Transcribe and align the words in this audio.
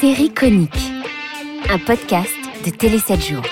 Série 0.00 0.30
conique. 0.30 0.92
Un 1.70 1.78
podcast 1.78 2.28
de 2.64 2.70
Télé 2.70 2.98
7 2.98 3.24
jours. 3.24 3.42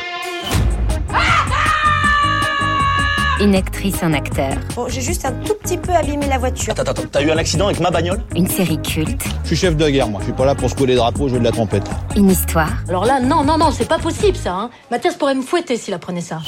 Une 3.40 3.54
actrice, 3.54 4.02
un 4.02 4.12
acteur. 4.12 4.52
Bon, 4.76 4.86
j'ai 4.88 5.00
juste 5.00 5.24
un 5.24 5.32
tout 5.32 5.54
petit 5.54 5.78
peu 5.78 5.92
abîmé 5.92 6.26
la 6.26 6.38
voiture. 6.38 6.72
Attends, 6.72 6.90
attends, 6.90 7.02
t'as 7.10 7.22
eu 7.22 7.30
un 7.30 7.38
accident 7.38 7.66
avec 7.68 7.80
ma 7.80 7.90
bagnole? 7.90 8.22
Une 8.36 8.46
série 8.46 8.80
culte. 8.82 9.24
Je 9.42 9.48
suis 9.48 9.56
chef 9.56 9.76
de 9.76 9.88
guerre, 9.88 10.08
moi. 10.08 10.20
Je 10.20 10.26
suis 10.26 10.34
pas 10.34 10.44
là 10.44 10.54
pour 10.54 10.68
secouer 10.68 10.88
les 10.88 10.96
drapeaux, 10.96 11.28
jouer 11.28 11.38
de 11.38 11.44
la 11.44 11.52
trompette. 11.52 11.88
Une 12.16 12.30
histoire. 12.30 12.72
Alors 12.88 13.06
là, 13.06 13.20
non, 13.20 13.42
non, 13.42 13.56
non, 13.56 13.70
c'est 13.70 13.88
pas 13.88 13.98
possible 13.98 14.36
ça. 14.36 14.54
Hein. 14.54 14.70
Mathias 14.90 15.14
pourrait 15.14 15.34
me 15.34 15.42
fouetter 15.42 15.76
s'il 15.76 15.94
apprenait 15.94 16.20
ça. 16.20 16.40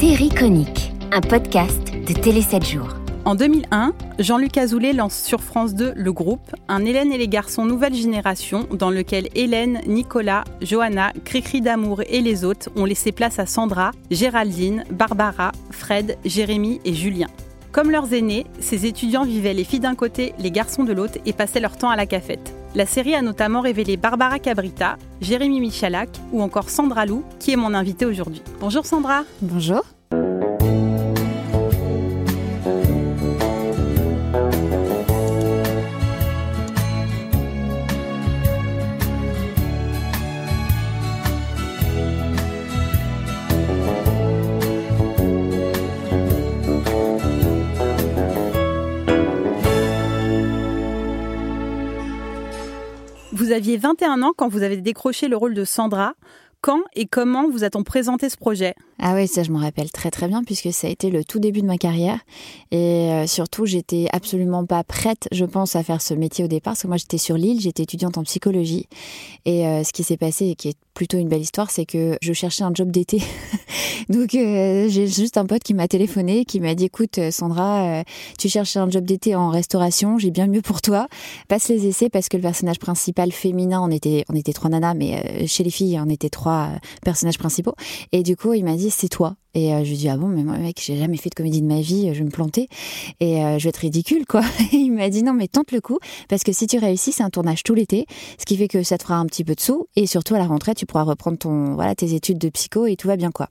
Série 0.00 0.30
conique. 0.30 0.92
Un 1.12 1.20
podcast 1.20 1.92
de 1.92 2.12
Télé 2.12 2.42
7 2.42 2.66
jours. 2.66 2.88
En 3.30 3.36
2001, 3.36 3.92
Jean-Luc 4.18 4.58
Azoulay 4.58 4.92
lance 4.92 5.22
sur 5.22 5.40
France 5.40 5.76
2 5.76 5.92
Le 5.94 6.12
Groupe, 6.12 6.50
un 6.66 6.84
Hélène 6.84 7.12
et 7.12 7.16
les 7.16 7.28
garçons 7.28 7.64
nouvelle 7.64 7.94
génération 7.94 8.66
dans 8.72 8.90
lequel 8.90 9.28
Hélène, 9.36 9.82
Nicolas, 9.86 10.42
Johanna, 10.62 11.12
Cricri 11.24 11.60
d'amour 11.60 12.02
et 12.08 12.22
les 12.22 12.44
autres 12.44 12.70
ont 12.74 12.84
laissé 12.84 13.12
place 13.12 13.38
à 13.38 13.46
Sandra, 13.46 13.92
Géraldine, 14.10 14.82
Barbara, 14.90 15.52
Fred, 15.70 16.18
Jérémy 16.24 16.80
et 16.84 16.92
Julien. 16.92 17.28
Comme 17.70 17.92
leurs 17.92 18.12
aînés, 18.12 18.46
ces 18.58 18.84
étudiants 18.86 19.24
vivaient 19.24 19.54
les 19.54 19.62
filles 19.62 19.78
d'un 19.78 19.94
côté, 19.94 20.34
les 20.40 20.50
garçons 20.50 20.82
de 20.82 20.92
l'autre 20.92 21.18
et 21.24 21.32
passaient 21.32 21.60
leur 21.60 21.76
temps 21.76 21.90
à 21.90 21.94
la 21.94 22.06
cafette. 22.06 22.52
La 22.74 22.84
série 22.84 23.14
a 23.14 23.22
notamment 23.22 23.60
révélé 23.60 23.96
Barbara 23.96 24.40
Cabrita, 24.40 24.96
Jérémy 25.20 25.60
Michalak 25.60 26.08
ou 26.32 26.42
encore 26.42 26.68
Sandra 26.68 27.06
Lou, 27.06 27.22
qui 27.38 27.52
est 27.52 27.56
mon 27.56 27.74
invitée 27.74 28.06
aujourd'hui. 28.06 28.42
Bonjour 28.58 28.84
Sandra. 28.84 29.22
Bonjour. 29.40 29.84
Aviez 53.60 53.76
21 53.76 54.22
ans 54.22 54.32
quand 54.34 54.48
vous 54.48 54.62
avez 54.62 54.78
décroché 54.78 55.28
le 55.28 55.36
rôle 55.36 55.52
de 55.52 55.66
Sandra. 55.66 56.14
Quand 56.62 56.82
et 56.94 57.06
comment 57.06 57.48
vous 57.48 57.64
a-t-on 57.64 57.82
présenté 57.84 58.28
ce 58.28 58.36
projet? 58.36 58.74
Ah 58.98 59.14
oui, 59.14 59.26
ça 59.26 59.42
je 59.42 59.50
m'en 59.50 59.60
rappelle 59.60 59.90
très 59.90 60.10
très 60.10 60.28
bien 60.28 60.44
puisque 60.44 60.74
ça 60.74 60.86
a 60.86 60.90
été 60.90 61.08
le 61.08 61.24
tout 61.24 61.38
début 61.38 61.62
de 61.62 61.66
ma 61.66 61.78
carrière 61.78 62.18
et 62.70 63.10
euh, 63.10 63.26
surtout 63.26 63.64
j'étais 63.64 64.08
absolument 64.12 64.66
pas 64.66 64.84
prête, 64.84 65.26
je 65.32 65.46
pense, 65.46 65.74
à 65.74 65.82
faire 65.82 66.02
ce 66.02 66.12
métier 66.12 66.44
au 66.44 66.48
départ 66.48 66.72
parce 66.72 66.82
que 66.82 66.86
moi 66.86 66.98
j'étais 66.98 67.16
sur 67.16 67.38
l'île, 67.38 67.60
j'étais 67.60 67.84
étudiante 67.84 68.18
en 68.18 68.24
psychologie 68.24 68.88
et 69.46 69.66
euh, 69.66 69.84
ce 69.84 69.92
qui 69.94 70.04
s'est 70.04 70.18
passé 70.18 70.48
et 70.48 70.54
qui 70.54 70.68
est 70.68 70.76
plutôt 70.92 71.16
une 71.16 71.28
belle 71.28 71.40
histoire, 71.40 71.70
c'est 71.70 71.86
que 71.86 72.18
je 72.20 72.32
cherchais 72.34 72.62
un 72.62 72.74
job 72.74 72.90
d'été. 72.90 73.22
Donc 74.10 74.34
euh, 74.34 74.86
j'ai 74.90 75.06
juste 75.06 75.38
un 75.38 75.46
pote 75.46 75.62
qui 75.62 75.72
m'a 75.72 75.88
téléphoné, 75.88 76.44
qui 76.44 76.60
m'a 76.60 76.74
dit 76.74 76.84
écoute 76.84 77.18
Sandra, 77.30 78.04
tu 78.38 78.50
cherches 78.50 78.76
un 78.76 78.90
job 78.90 79.04
d'été 79.04 79.34
en 79.34 79.48
restauration, 79.48 80.18
j'ai 80.18 80.30
bien 80.30 80.46
mieux 80.46 80.60
pour 80.62 80.82
toi. 80.82 81.06
Passe 81.48 81.68
les 81.68 81.86
essais 81.86 82.10
parce 82.10 82.28
que 82.28 82.36
le 82.36 82.42
personnage 82.42 82.78
principal 82.78 83.32
féminin, 83.32 83.80
on 83.82 83.90
était 83.90 84.26
on 84.28 84.34
était 84.34 84.52
trois 84.52 84.68
nanas, 84.68 84.92
mais 84.92 85.46
chez 85.46 85.64
les 85.64 85.70
filles 85.70 85.98
on 86.04 86.10
était 86.10 86.28
trois 86.28 86.49
euh, 86.50 86.76
personnages 87.04 87.38
principaux. 87.38 87.74
Et 88.12 88.22
du 88.22 88.36
coup 88.36 88.52
il 88.54 88.64
m'a 88.64 88.76
dit 88.76 88.90
c'est 88.90 89.08
toi. 89.08 89.36
Et 89.52 89.74
euh, 89.74 89.82
je 89.82 89.90
lui 89.90 89.96
dis 89.96 90.08
ah 90.08 90.16
bon 90.16 90.28
mais 90.28 90.44
moi 90.44 90.58
mec 90.58 90.80
j'ai 90.80 90.96
jamais 90.96 91.16
fait 91.16 91.30
de 91.30 91.34
comédie 91.34 91.60
de 91.60 91.66
ma 91.66 91.80
vie, 91.80 92.08
je 92.14 92.18
vais 92.18 92.24
me 92.24 92.30
planter 92.30 92.68
et 93.18 93.44
euh, 93.44 93.58
je 93.58 93.64
vais 93.64 93.70
être 93.70 93.78
ridicule 93.78 94.24
quoi. 94.24 94.42
Et 94.72 94.76
il 94.76 94.90
m'a 94.90 95.08
dit 95.08 95.24
non 95.24 95.32
mais 95.32 95.48
tente 95.48 95.72
le 95.72 95.80
coup 95.80 95.98
parce 96.28 96.44
que 96.44 96.52
si 96.52 96.66
tu 96.68 96.78
réussis 96.78 97.10
c'est 97.10 97.24
un 97.24 97.30
tournage 97.30 97.64
tout 97.64 97.74
l'été, 97.74 98.06
ce 98.38 98.44
qui 98.44 98.56
fait 98.56 98.68
que 98.68 98.82
ça 98.84 98.96
te 98.96 99.02
fera 99.02 99.16
un 99.16 99.26
petit 99.26 99.42
peu 99.42 99.54
de 99.54 99.60
sous 99.60 99.86
et 99.96 100.06
surtout 100.06 100.34
à 100.36 100.38
la 100.38 100.46
rentrée 100.46 100.74
tu 100.74 100.86
pourras 100.86 101.02
reprendre 101.02 101.38
ton 101.38 101.74
voilà 101.74 101.94
tes 101.96 102.14
études 102.14 102.38
de 102.38 102.48
psycho 102.48 102.86
et 102.86 102.94
tout 102.94 103.08
va 103.08 103.16
bien 103.16 103.32
quoi. 103.32 103.48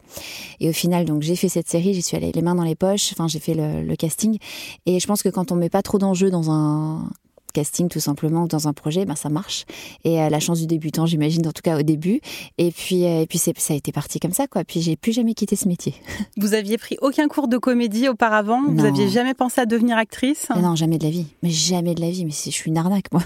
Et 0.61 0.69
au 0.69 0.73
final 0.73 1.03
donc 1.05 1.21
j'ai 1.21 1.35
fait 1.35 1.49
cette 1.49 1.67
série, 1.67 1.93
j'y 1.93 2.01
suis 2.01 2.15
allée 2.15 2.31
les 2.31 2.41
mains 2.41 2.55
dans 2.55 2.63
les 2.63 2.75
poches, 2.75 3.11
enfin 3.11 3.27
j'ai 3.27 3.39
fait 3.39 3.53
le, 3.53 3.83
le 3.83 3.95
casting 3.97 4.37
et 4.85 4.99
je 4.99 5.07
pense 5.07 5.21
que 5.21 5.29
quand 5.29 5.51
on 5.51 5.55
met 5.55 5.69
pas 5.69 5.81
trop 5.81 5.97
d'enjeux 5.97 6.29
dans 6.31 6.49
un 6.49 7.09
casting 7.51 7.89
tout 7.89 7.99
simplement 7.99 8.45
dans 8.47 8.67
un 8.67 8.73
projet, 8.73 9.05
ben 9.05 9.15
ça 9.15 9.29
marche. 9.29 9.65
Et 10.03 10.21
euh, 10.21 10.29
la 10.29 10.39
chance 10.39 10.59
du 10.59 10.67
débutant, 10.67 11.05
j'imagine, 11.05 11.47
en 11.47 11.51
tout 11.51 11.61
cas 11.63 11.77
au 11.77 11.81
début. 11.81 12.21
Et 12.57 12.71
puis, 12.71 13.05
euh, 13.05 13.21
et 13.21 13.27
puis 13.27 13.37
ça 13.37 13.51
a 13.69 13.75
été 13.75 13.91
parti 13.91 14.19
comme 14.19 14.33
ça, 14.33 14.47
quoi. 14.47 14.63
Puis 14.63 14.81
j'ai 14.81 14.95
plus 14.95 15.11
jamais 15.11 15.33
quitté 15.33 15.55
ce 15.55 15.67
métier. 15.67 15.93
Vous 16.37 16.53
aviez 16.53 16.77
pris 16.77 16.97
aucun 17.01 17.27
cours 17.27 17.47
de 17.47 17.57
comédie 17.57 18.07
auparavant? 18.07 18.61
Vous 18.67 18.85
aviez 18.85 19.09
jamais 19.09 19.33
pensé 19.33 19.61
à 19.61 19.65
devenir 19.65 19.97
actrice? 19.97 20.47
Mais 20.55 20.61
non, 20.61 20.75
jamais 20.75 20.97
de 20.97 21.03
la 21.03 21.09
vie. 21.09 21.27
Mais 21.43 21.49
jamais 21.49 21.95
de 21.95 22.01
la 22.01 22.09
vie. 22.09 22.25
Mais 22.25 22.31
je 22.31 22.49
suis 22.49 22.69
une 22.69 22.77
arnaque, 22.77 23.11
moi. 23.11 23.23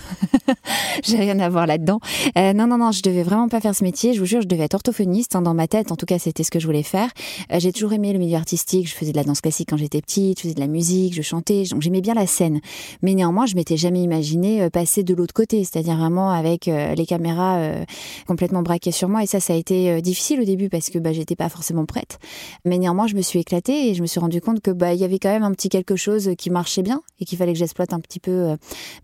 J'ai 1.03 1.17
rien 1.17 1.39
à 1.39 1.50
voir 1.50 1.67
là-dedans. 1.67 2.00
Euh, 2.38 2.53
non, 2.53 2.67
non, 2.67 2.78
non, 2.78 2.91
je 2.91 3.01
devais 3.01 3.23
vraiment 3.23 3.50
pas 3.50 3.59
faire 3.59 3.75
ce 3.75 3.83
métier. 3.83 4.13
Je 4.13 4.19
vous 4.19 4.25
jure, 4.25 4.41
je 4.41 4.47
devais 4.47 4.63
être 4.63 4.75
orthophoniste 4.75 5.35
hein, 5.35 5.41
dans 5.41 5.53
ma 5.53 5.67
tête. 5.67 5.91
En 5.91 5.95
tout 5.95 6.06
cas, 6.06 6.19
c'était 6.19 6.44
ce 6.44 6.51
que 6.51 6.59
je 6.59 6.66
voulais 6.66 6.83
faire. 6.83 7.09
J'ai 7.51 7.72
toujours 7.72 7.94
aimé 7.94 8.13
le 8.13 8.19
milieu 8.19 8.38
artistique. 8.38 8.88
Je 8.88 8.94
faisais 8.94 9.12
de 9.12 9.17
la 9.17 9.23
danse 9.23 9.41
classique 9.41 9.69
quand 9.69 9.78
j'étais 9.78 10.01
petite. 10.01 10.39
Je 10.39 10.44
faisais 10.44 10.53
de 10.53 10.59
la 10.59 10.67
musique, 10.67 11.13
je 11.13 11.22
chantais. 11.22 11.63
Donc 11.72 11.81
j'aimais 11.81 12.01
bien 12.01 12.13
la 12.13 12.28
scène. 12.28 12.62
Mais 13.01 13.13
néanmoins, 13.13 13.45
je 13.45 13.56
m'étais 13.56 13.78
jamais 13.78 14.03
euh, 14.13 14.69
passer 14.69 15.03
de 15.03 15.13
l'autre 15.13 15.34
côté, 15.34 15.63
c'est-à-dire 15.63 15.97
vraiment 15.97 16.31
avec 16.31 16.68
euh, 16.68 16.96
les 16.96 17.06
caméras 17.06 17.57
euh, 17.57 17.85
complètement 18.28 18.62
braquées 18.62 18.91
sur 18.91 19.09
moi. 19.09 19.24
Et 19.24 19.25
ça, 19.28 19.40
ça 19.40 19.53
a 19.53 19.56
été 19.56 20.01
difficile 20.01 20.41
au 20.41 20.46
début 20.46 20.69
parce 20.69 20.90
que 20.90 21.00
bah, 21.00 21.13
j'étais 21.13 21.35
pas 21.35 21.50
forcément 21.50 21.85
prête. 21.85 22.19
Mais 22.66 22.78
néanmoins, 22.78 23.07
je 23.07 23.16
me 23.16 23.22
suis 23.22 23.40
éclatée 23.40 23.90
et 23.90 23.94
je 23.94 24.01
me 24.01 24.07
suis 24.07 24.19
rendu 24.19 24.41
compte 24.41 24.62
que 24.62 24.72
bah 24.72 24.94
il 24.94 25.00
y 25.00 25.03
avait 25.03 25.19
quand 25.19 25.29
même 25.29 25.44
un 25.44 25.51
petit 25.51 25.69
quelque 25.69 25.96
chose 25.96 26.31
qui 26.38 26.50
marchait 26.50 26.81
bien 26.81 27.01
et 27.19 27.25
qu'il 27.25 27.38
fallait 27.38 27.53
que 27.53 27.59
j'exploite 27.59 27.94
un 27.94 28.00
petit 28.00 28.19
peu 28.19 28.56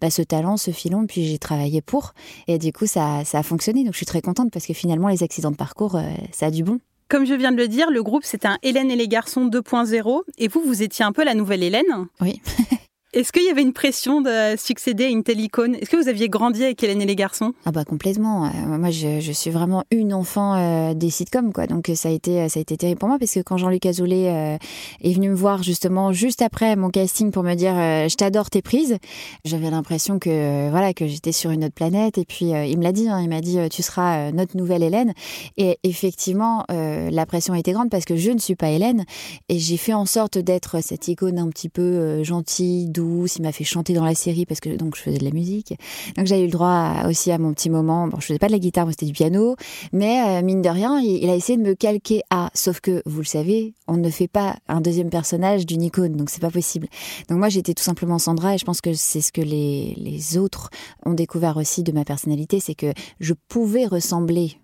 bah, 0.02 0.10
ce 0.10 0.22
talent, 0.22 0.58
ce 0.58 0.72
filon. 0.72 1.06
Puis 1.08 1.26
j'ai 1.26 1.40
travaillé 1.40 1.82
pour 1.82 2.14
et 2.48 2.58
du 2.58 2.72
coup 2.72 2.86
ça, 2.86 3.24
ça 3.26 3.40
a 3.40 3.44
fonctionné. 3.44 3.84
Donc 3.84 3.94
je 3.94 3.98
suis 3.98 4.06
très 4.06 4.22
contente 4.22 4.52
parce 4.52 4.66
que 4.66 4.74
finalement 4.74 5.08
les 5.08 5.24
accidents 5.24 5.52
de 5.52 5.56
parcours, 5.56 6.00
ça 6.32 6.48
a 6.48 6.52
du 6.52 6.64
bon. 6.64 6.80
Comme 7.10 7.26
je 7.26 7.34
viens 7.34 7.52
de 7.52 7.58
le 7.58 7.68
dire, 7.68 7.90
le 7.90 8.04
groupe 8.04 8.24
c'est 8.24 8.46
un 8.46 8.58
Hélène 8.64 8.92
et 8.92 8.96
les 8.96 9.08
garçons 9.08 9.48
2.0 9.48 10.22
et 10.38 10.48
vous, 10.48 10.62
vous 10.62 10.84
étiez 10.84 11.04
un 11.04 11.12
peu 11.12 11.24
la 11.24 11.34
nouvelle 11.34 11.64
Hélène? 11.64 12.08
Oui. 12.22 12.42
Est-ce 13.12 13.32
qu'il 13.32 13.44
y 13.44 13.50
avait 13.50 13.64
une 13.64 13.74
pression 13.74 14.22
de 14.22 14.56
succéder 14.56 15.06
à 15.06 15.08
une 15.08 15.24
telle 15.24 15.40
icône? 15.40 15.74
Est-ce 15.74 15.90
que 15.90 15.98
vous 15.98 16.10
aviez 16.10 16.30
grandi 16.30 16.64
avec 16.64 16.84
Hélène 16.84 17.02
et 17.02 17.08
les 17.08 17.16
garçons? 17.16 17.54
Ah 17.66 17.72
bah 17.72 17.84
complètement. 17.84 18.46
Euh, 18.46 18.78
moi, 18.78 18.92
je, 18.92 19.32
suis 19.32 19.50
vraiment 19.50 19.84
une 19.90 20.14
enfant 20.14 20.54
euh, 20.54 20.94
des 20.94 21.10
sitcoms, 21.10 21.52
quoi. 21.52 21.66
Donc 21.66 21.90
euh, 21.90 21.96
ça 21.96 22.10
a 22.10 22.12
été, 22.12 22.48
ça 22.50 22.60
a 22.60 22.62
été 22.62 22.78
terrible 22.78 23.00
pour 23.00 23.10
moi 23.10 23.18
parce 23.18 23.34
que 23.34 23.40
quand 23.40 23.58
Jean-Luc 23.58 23.88
Azoulay 23.88 24.60
est 25.02 25.14
venu 25.14 25.30
me 25.30 25.34
voir 25.34 25.64
justement 25.64 26.14
juste 26.14 26.44
après 26.44 26.76
mon 26.76 26.90
casting 26.90 27.32
pour 27.32 27.42
me 27.42 27.56
dire 27.56 27.74
je 27.74 28.16
t'adore 28.16 28.52
tes 28.52 28.62
prises, 28.62 28.98
j'avais 29.44 29.72
l'impression 29.72 30.20
que 30.20 30.70
voilà 30.70 30.94
que 30.94 31.08
j'étais 31.08 31.32
sur 31.32 31.50
une 31.50 31.66
autre 31.66 31.74
planète. 31.74 32.20
Et 32.20 32.26
puis 32.26 32.52
il 32.52 32.78
me 32.78 32.84
l'a 32.84 32.92
dit, 32.92 33.10
hein, 33.10 33.22
il 33.22 33.30
m'a 33.30 33.42
dit 33.42 33.58
tu 33.72 33.82
seras 33.82 34.32
notre 34.32 34.56
nouvelle 34.56 34.84
Hélène. 34.84 35.14
Et 35.58 35.80
effectivement, 35.82 36.64
la 36.70 37.26
pression 37.26 37.56
était 37.56 37.72
grande 37.72 37.90
parce 37.90 38.06
que 38.06 38.16
je 38.16 38.30
ne 38.30 38.38
suis 38.38 38.56
pas 38.56 38.70
Hélène 38.70 39.06
et 39.48 39.58
j'ai 39.58 39.78
fait 39.78 39.94
en 39.94 40.06
sorte 40.06 40.38
d'être 40.38 40.84
cette 40.84 41.08
icône 41.08 41.40
un 41.40 41.50
petit 41.50 41.70
peu 41.70 42.24
gentille, 42.24 42.88
douce. 43.00 43.38
Il 43.38 43.42
m'a 43.44 43.52
fait 43.52 43.64
chanter 43.64 43.94
dans 43.94 44.04
la 44.04 44.16
série 44.16 44.46
parce 44.46 44.60
que 44.60 44.76
donc 44.76 44.96
je 44.96 45.02
faisais 45.02 45.18
de 45.18 45.24
la 45.24 45.32
musique. 45.32 45.74
Donc 46.18 46.26
j'ai 46.26 46.42
eu 46.42 46.46
le 46.46 46.52
droit 46.52 47.04
aussi 47.08 47.32
à 47.32 47.38
mon 47.38 47.54
petit 47.54 47.70
moment. 47.70 48.08
Bon, 48.08 48.20
je 48.20 48.26
faisais 48.26 48.40
pas 48.40 48.48
de 48.48 48.52
la 48.52 48.60
guitare, 48.60 48.86
moi 48.86 48.92
c'était 48.92 49.06
du 49.06 49.14
piano, 49.14 49.56
mais 49.94 50.22
euh, 50.28 50.42
mine 50.44 50.62
de 50.62 50.70
rien, 50.70 51.00
il, 51.00 51.30
a 51.30 51.36
essayé 51.36 51.58
de 51.58 51.64
me 51.64 51.76
calquer 51.76 52.22
à. 52.30 52.50
Sauf 52.54 52.80
que 52.80 53.02
vous 53.06 53.20
le 53.20 53.26
savez, 53.26 53.74
on 53.88 53.98
ne 53.98 54.10
fait 54.10 54.28
pas 54.28 54.58
un 54.68 54.82
deuxième 54.82 55.10
personnage 55.10 55.66
d'une 55.66 55.82
icône, 55.82 56.16
donc 56.16 56.30
c'est 56.30 56.42
pas 56.42 56.52
possible. 56.52 56.88
Donc 57.30 57.40
moi 57.40 57.50
j'étais 57.50 57.74
tout 57.74 57.84
simplement 57.84 58.20
Sandra 58.20 58.56
et 58.56 58.58
je 58.58 58.66
pense 58.66 58.82
que 58.82 58.94
c'est 58.94 59.22
ce 59.22 59.32
que 59.32 59.42
les 59.42 59.96
les 59.98 60.38
autres 60.38 60.70
ont 61.06 61.14
découvert 61.14 61.58
aussi 61.58 61.84
de 61.84 61.92
ma 61.92 62.06
personnalité, 62.06 62.60
c'est 62.60 62.76
que 62.76 62.94
je 63.20 63.34
pouvais 63.48 63.86
ressembler. 63.86 64.58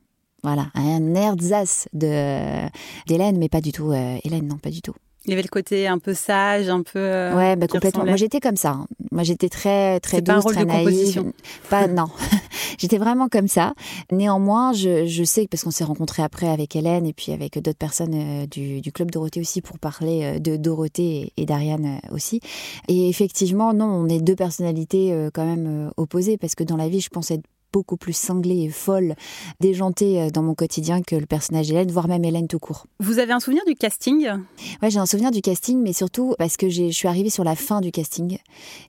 Voilà, 0.44 0.68
à 0.76 0.82
un 0.82 1.16
ersatz 1.16 1.88
de 1.94 2.68
d'Hélène, 3.08 3.38
mais 3.40 3.50
pas 3.50 3.62
du 3.62 3.72
tout 3.72 3.92
euh, 3.92 4.18
Hélène, 4.24 4.48
non, 4.48 4.58
pas 4.58 4.70
du 4.70 4.84
tout. 4.84 4.94
Il 5.26 5.32
y 5.32 5.34
avait 5.34 5.42
le 5.42 5.48
côté 5.48 5.88
un 5.88 5.98
peu 6.00 6.14
sage, 6.14 6.70
un 6.70 6.84
peu. 6.84 7.00
euh, 7.00 7.36
Ouais, 7.36 7.56
bah 7.56 7.66
complètement. 7.68 7.90
ressemblait. 8.02 8.12
Moi, 8.12 8.18
j'étais 8.18 8.40
comme 8.40 8.58
ça. 8.58 8.72
hein. 8.72 8.88
Moi, 9.12 9.24
j'étais 9.24 9.50
très, 9.50 10.00
très 10.00 10.18
C'est 10.18 10.24
pas 10.24 10.34
un 10.34 10.36
douce, 10.36 10.44
rôle 10.46 10.54
très 10.54 10.66
de 10.66 10.70
naïve. 10.70 10.86
composition. 10.88 11.34
Pas, 11.70 11.88
non. 11.88 12.06
J'étais 12.78 12.98
vraiment 12.98 13.28
comme 13.30 13.48
ça. 13.48 13.74
Néanmoins, 14.12 14.74
je, 14.74 15.06
je 15.06 15.24
sais, 15.24 15.48
parce 15.50 15.64
qu'on 15.64 15.72
s'est 15.72 15.84
rencontrés 15.86 16.22
après 16.24 16.48
avec 16.50 16.76
Hélène 16.76 17.06
et 17.06 17.14
puis 17.14 17.32
avec 17.32 17.58
d'autres 17.60 17.78
personnes 17.78 18.14
euh, 18.14 18.46
du, 18.48 18.82
du, 18.82 18.92
Club 18.92 19.12
Dorothée 19.12 19.40
aussi 19.40 19.62
pour 19.62 19.80
parler 19.80 20.24
euh, 20.24 20.40
de 20.40 20.58
Dorothée 20.58 21.32
et, 21.38 21.46
d'Ariane 21.46 22.00
euh, 22.04 22.14
aussi. 22.14 22.42
Et 22.88 23.08
effectivement, 23.10 23.74
non, 23.74 23.86
on 23.86 24.08
est 24.10 24.20
deux 24.20 24.36
personnalités 24.36 25.30
quand 25.34 25.46
même 25.46 25.92
opposées 25.98 26.38
parce 26.38 26.56
que 26.56 26.64
dans 26.64 26.76
la 26.78 26.90
vie, 26.90 27.00
je 27.02 27.10
pense 27.10 27.32
être 27.32 27.44
beaucoup 27.76 27.98
plus 27.98 28.14
cinglée 28.14 28.64
et 28.64 28.70
folle, 28.70 29.16
déjantée 29.60 30.22
euh, 30.22 30.30
dans 30.30 30.42
mon 30.42 30.56
quotidien 30.56 31.02
que 31.02 31.18
le 31.18 31.26
personnage 31.26 31.68
d'Hélène, 31.68 31.92
voire 31.92 32.08
même 32.08 32.24
Hélène 32.24 32.48
tout 32.48 32.58
court. 32.58 32.86
Vous 33.02 33.20
avez 33.20 33.34
un 33.34 33.42
souvenir 33.42 33.64
du 33.68 33.76
casting? 33.76 34.30
Ouais, 34.82 34.90
j'ai 34.90 35.00
un 35.00 35.06
souvenir 35.06 35.30
du 35.30 35.42
casting, 35.42 35.82
mais 35.82 35.92
surtout 35.92 36.36
parce 36.38 36.56
que 36.56 36.70
je 36.70 36.90
suis 36.90 37.10
arrivée 37.10 37.30
sur 37.30 37.44
la 37.44 37.58
fin 37.58 37.82
du 37.82 37.92
casting 37.92 38.38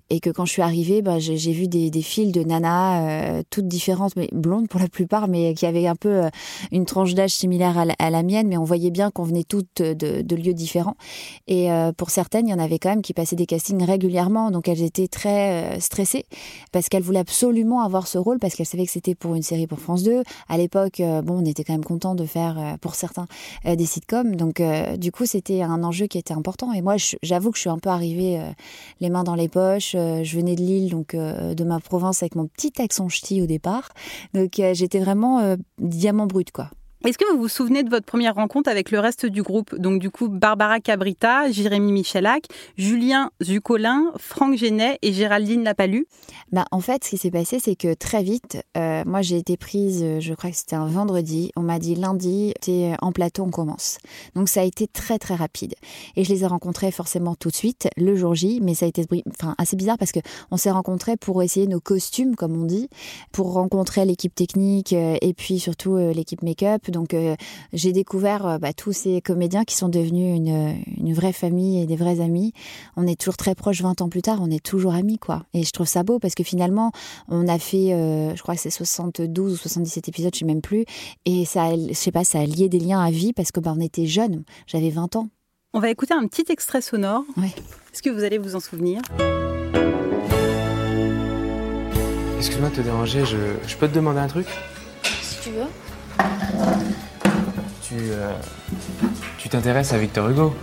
et 0.08 0.20
que 0.20 0.30
quand 0.30 0.44
je 0.44 0.52
suis 0.52 0.62
arrivée, 0.62 1.02
bah, 1.02 1.18
j'ai 1.18 1.52
vu 1.52 1.66
des, 1.66 1.90
des 1.90 2.02
files 2.02 2.30
de 2.30 2.44
nanas 2.44 3.00
euh, 3.00 3.42
toutes 3.50 3.66
différentes, 3.66 4.14
mais 4.14 4.28
blondes 4.30 4.68
pour 4.68 4.78
la 4.78 4.86
plupart, 4.86 5.26
mais 5.26 5.52
qui 5.54 5.66
avaient 5.66 5.88
un 5.88 5.96
peu 5.96 6.26
euh, 6.26 6.28
une 6.70 6.84
tranche 6.84 7.14
d'âge 7.14 7.30
similaire 7.30 7.76
à 7.98 8.10
la, 8.10 8.22
mienne, 8.22 8.46
mais 8.46 8.56
on 8.56 8.62
voyait 8.62 8.92
bien 8.92 9.10
qu'on 9.10 9.24
venait 9.24 9.42
toutes 9.42 9.82
de, 9.82 10.22
de, 10.22 10.36
lieux 10.36 10.54
différents. 10.54 10.96
Et 11.48 11.68
pour 11.96 12.10
certaines, 12.10 12.46
il 12.46 12.50
y 12.50 12.54
en 12.54 12.58
avait 12.58 12.78
quand 12.78 12.90
même 12.90 13.02
qui 13.02 13.14
passaient 13.14 13.36
des 13.36 13.46
castings 13.46 13.82
régulièrement, 13.82 14.50
donc 14.50 14.68
elles 14.68 14.82
étaient 14.82 15.08
très 15.08 15.80
stressées 15.80 16.24
parce 16.72 16.88
qu'elles 16.88 17.02
voulaient 17.02 17.18
absolument 17.18 17.80
avoir 17.80 18.06
ce 18.06 18.18
rôle 18.18 18.38
parce 18.38 18.54
qu'elles 18.54 18.66
que 18.84 18.90
c'était 18.90 19.14
pour 19.14 19.34
une 19.34 19.42
série 19.42 19.66
pour 19.66 19.80
France 19.80 20.02
2. 20.02 20.22
À 20.48 20.58
l'époque, 20.58 21.00
euh, 21.00 21.22
bon, 21.22 21.40
on 21.40 21.44
était 21.44 21.64
quand 21.64 21.72
même 21.72 21.84
content 21.84 22.14
de 22.14 22.26
faire, 22.26 22.58
euh, 22.58 22.76
pour 22.80 22.94
certains, 22.94 23.26
euh, 23.64 23.76
des 23.76 23.86
sitcoms. 23.86 24.36
Donc, 24.36 24.62
du 24.98 25.12
coup, 25.12 25.26
c'était 25.26 25.62
un 25.62 25.82
enjeu 25.82 26.06
qui 26.06 26.18
était 26.18 26.34
important. 26.34 26.72
Et 26.72 26.82
moi, 26.82 26.96
j'avoue 27.22 27.50
que 27.50 27.56
je 27.56 27.62
suis 27.62 27.70
un 27.70 27.78
peu 27.78 27.90
arrivée 27.90 28.40
les 29.00 29.10
mains 29.10 29.24
dans 29.24 29.34
les 29.34 29.48
poches. 29.48 29.92
je 29.92 30.36
venais 30.36 30.56
de 30.56 30.60
Lille, 30.60 30.90
donc 30.90 31.14
de 31.14 31.64
ma 31.64 31.80
province, 31.80 32.22
avec 32.22 32.34
mon 32.34 32.46
petit 32.46 32.80
accent 32.80 33.08
ch'ti 33.08 33.40
au 33.42 33.46
départ. 33.46 33.90
Donc, 34.34 34.60
j'étais 34.72 34.98
vraiment 34.98 35.56
diamant 35.78 36.26
brut, 36.26 36.50
quoi. 36.50 36.70
Est-ce 37.04 37.18
que 37.18 37.30
vous 37.30 37.38
vous 37.38 37.48
souvenez 37.48 37.82
de 37.82 37.90
votre 37.90 38.06
première 38.06 38.34
rencontre 38.34 38.70
avec 38.70 38.90
le 38.90 38.98
reste 38.98 39.26
du 39.26 39.42
groupe? 39.42 39.76
Donc 39.76 40.00
du 40.00 40.10
coup, 40.10 40.28
Barbara 40.28 40.80
Cabrita, 40.80 41.50
Jérémy 41.52 41.92
Michalak, 41.92 42.46
Julien 42.78 43.30
Zucolin, 43.42 44.12
Franck 44.16 44.56
Genet 44.56 44.98
et 45.02 45.12
Géraldine 45.12 45.62
Lapalu 45.62 46.06
bah, 46.50 46.64
En 46.72 46.80
fait, 46.80 47.04
ce 47.04 47.10
qui 47.10 47.18
s'est 47.18 47.30
passé, 47.30 47.60
c'est 47.60 47.76
que 47.76 47.92
très 47.94 48.22
vite, 48.22 48.58
euh, 48.76 49.04
moi 49.06 49.20
j'ai 49.20 49.36
été 49.36 49.56
prise, 49.58 50.02
euh, 50.02 50.20
je 50.20 50.32
crois 50.32 50.50
que 50.50 50.56
c'était 50.56 50.74
un 50.74 50.86
vendredi, 50.86 51.52
on 51.54 51.60
m'a 51.60 51.78
dit 51.78 51.94
lundi, 51.94 52.54
es 52.66 52.94
en 53.00 53.12
plateau, 53.12 53.44
on 53.44 53.50
commence. 53.50 53.98
Donc 54.34 54.48
ça 54.48 54.62
a 54.62 54.64
été 54.64 54.88
très 54.88 55.18
très 55.18 55.34
rapide. 55.34 55.74
Et 56.16 56.24
je 56.24 56.32
les 56.32 56.42
ai 56.44 56.46
rencontrés 56.46 56.90
forcément 56.90 57.34
tout 57.34 57.50
de 57.50 57.56
suite, 57.56 57.88
le 57.98 58.16
jour 58.16 58.34
J, 58.34 58.60
mais 58.62 58.74
ça 58.74 58.86
a 58.86 58.88
été 58.88 59.04
assez 59.58 59.76
bizarre 59.76 59.98
parce 59.98 60.12
qu'on 60.12 60.56
s'est 60.56 60.70
rencontrés 60.70 61.18
pour 61.18 61.42
essayer 61.42 61.66
nos 61.66 61.80
costumes, 61.80 62.36
comme 62.36 62.60
on 62.60 62.64
dit, 62.64 62.88
pour 63.32 63.52
rencontrer 63.52 64.06
l'équipe 64.06 64.34
technique 64.34 64.94
euh, 64.94 65.18
et 65.20 65.34
puis 65.34 65.60
surtout 65.60 65.96
l'équipe 65.96 66.42
make-up 66.42 66.85
donc 66.90 67.14
euh, 67.14 67.36
j'ai 67.72 67.92
découvert 67.92 68.46
euh, 68.46 68.58
bah, 68.58 68.72
tous 68.72 68.92
ces 68.92 69.20
comédiens 69.20 69.64
qui 69.64 69.76
sont 69.76 69.88
devenus 69.88 70.36
une, 70.36 71.14
vraie 71.14 71.32
famille 71.32 71.80
et 71.80 71.86
des 71.86 71.96
vrais 71.96 72.20
amis. 72.20 72.52
On 72.96 73.06
est 73.06 73.18
toujours 73.18 73.36
très 73.36 73.54
proches 73.54 73.82
20 73.82 74.00
ans 74.02 74.08
plus 74.08 74.22
tard, 74.22 74.38
on 74.42 74.50
est 74.50 74.64
toujours 74.64 74.94
amis 74.94 75.18
quoi. 75.18 75.44
Et 75.54 75.62
je 75.64 75.70
trouve 75.70 75.86
ça 75.86 76.02
beau 76.02 76.18
parce 76.18 76.34
que 76.34 76.44
finalement 76.44 76.92
on 77.28 77.48
a 77.48 77.58
fait, 77.58 77.92
euh, 77.92 78.34
je 78.34 78.42
crois 78.42 78.54
que 78.54 78.60
c'est 78.60 78.70
72 78.70 79.52
ou 79.52 79.56
77 79.56 80.08
épisodes, 80.08 80.34
je 80.34 80.40
sais 80.40 80.44
même 80.44 80.60
plus. 80.60 80.84
Et 81.24 81.44
ça, 81.44 81.74
je 81.76 81.92
sais 81.92 82.12
pas, 82.12 82.24
ça 82.24 82.40
a 82.40 82.44
lié 82.44 82.68
des 82.68 82.80
liens 82.80 83.00
à 83.00 83.10
vie 83.10 83.32
parce 83.32 83.52
que 83.52 83.60
bah, 83.60 83.74
on 83.76 83.80
était 83.80 84.06
jeunes. 84.06 84.44
J'avais 84.66 84.90
20 84.90 85.16
ans. 85.16 85.28
On 85.72 85.80
va 85.80 85.90
écouter 85.90 86.14
un 86.14 86.26
petit 86.26 86.50
extrait 86.50 86.80
sonore. 86.80 87.24
Est-ce 87.92 88.02
que 88.02 88.10
vous 88.10 88.24
allez 88.24 88.38
vous 88.38 88.56
en 88.56 88.60
souvenir? 88.60 89.02
Excuse-moi 92.38 92.70
de 92.70 92.76
te 92.76 92.80
déranger, 92.80 93.24
je 93.24 93.76
peux 93.76 93.88
te 93.88 93.94
demander 93.94 94.20
un 94.20 94.28
truc? 94.28 94.46
Si 95.22 95.40
tu 95.40 95.50
veux. 95.50 96.75
Tu. 97.88 97.94
Euh, 97.98 98.32
tu 99.38 99.48
t'intéresses 99.48 99.92
à 99.92 99.98
Victor 99.98 100.28
Hugo 100.28 100.54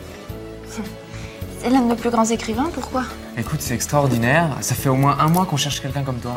C'est 1.62 1.70
l'un 1.70 1.81
de 1.81 1.88
nos 1.88 1.96
plus 1.96 2.10
grands 2.10 2.25
écrivains, 2.25 2.70
pourquoi 2.74 3.04
Écoute, 3.38 3.62
c'est 3.62 3.75
extraordinaire. 3.75 4.58
Ça 4.62 4.75
fait 4.75 4.90
au 4.90 4.96
moins 4.96 5.18
un 5.20 5.28
mois 5.28 5.46
qu'on 5.46 5.58
cherche 5.58 5.81
quelqu'un 5.81 6.04
comme 6.04 6.20
toi. 6.20 6.36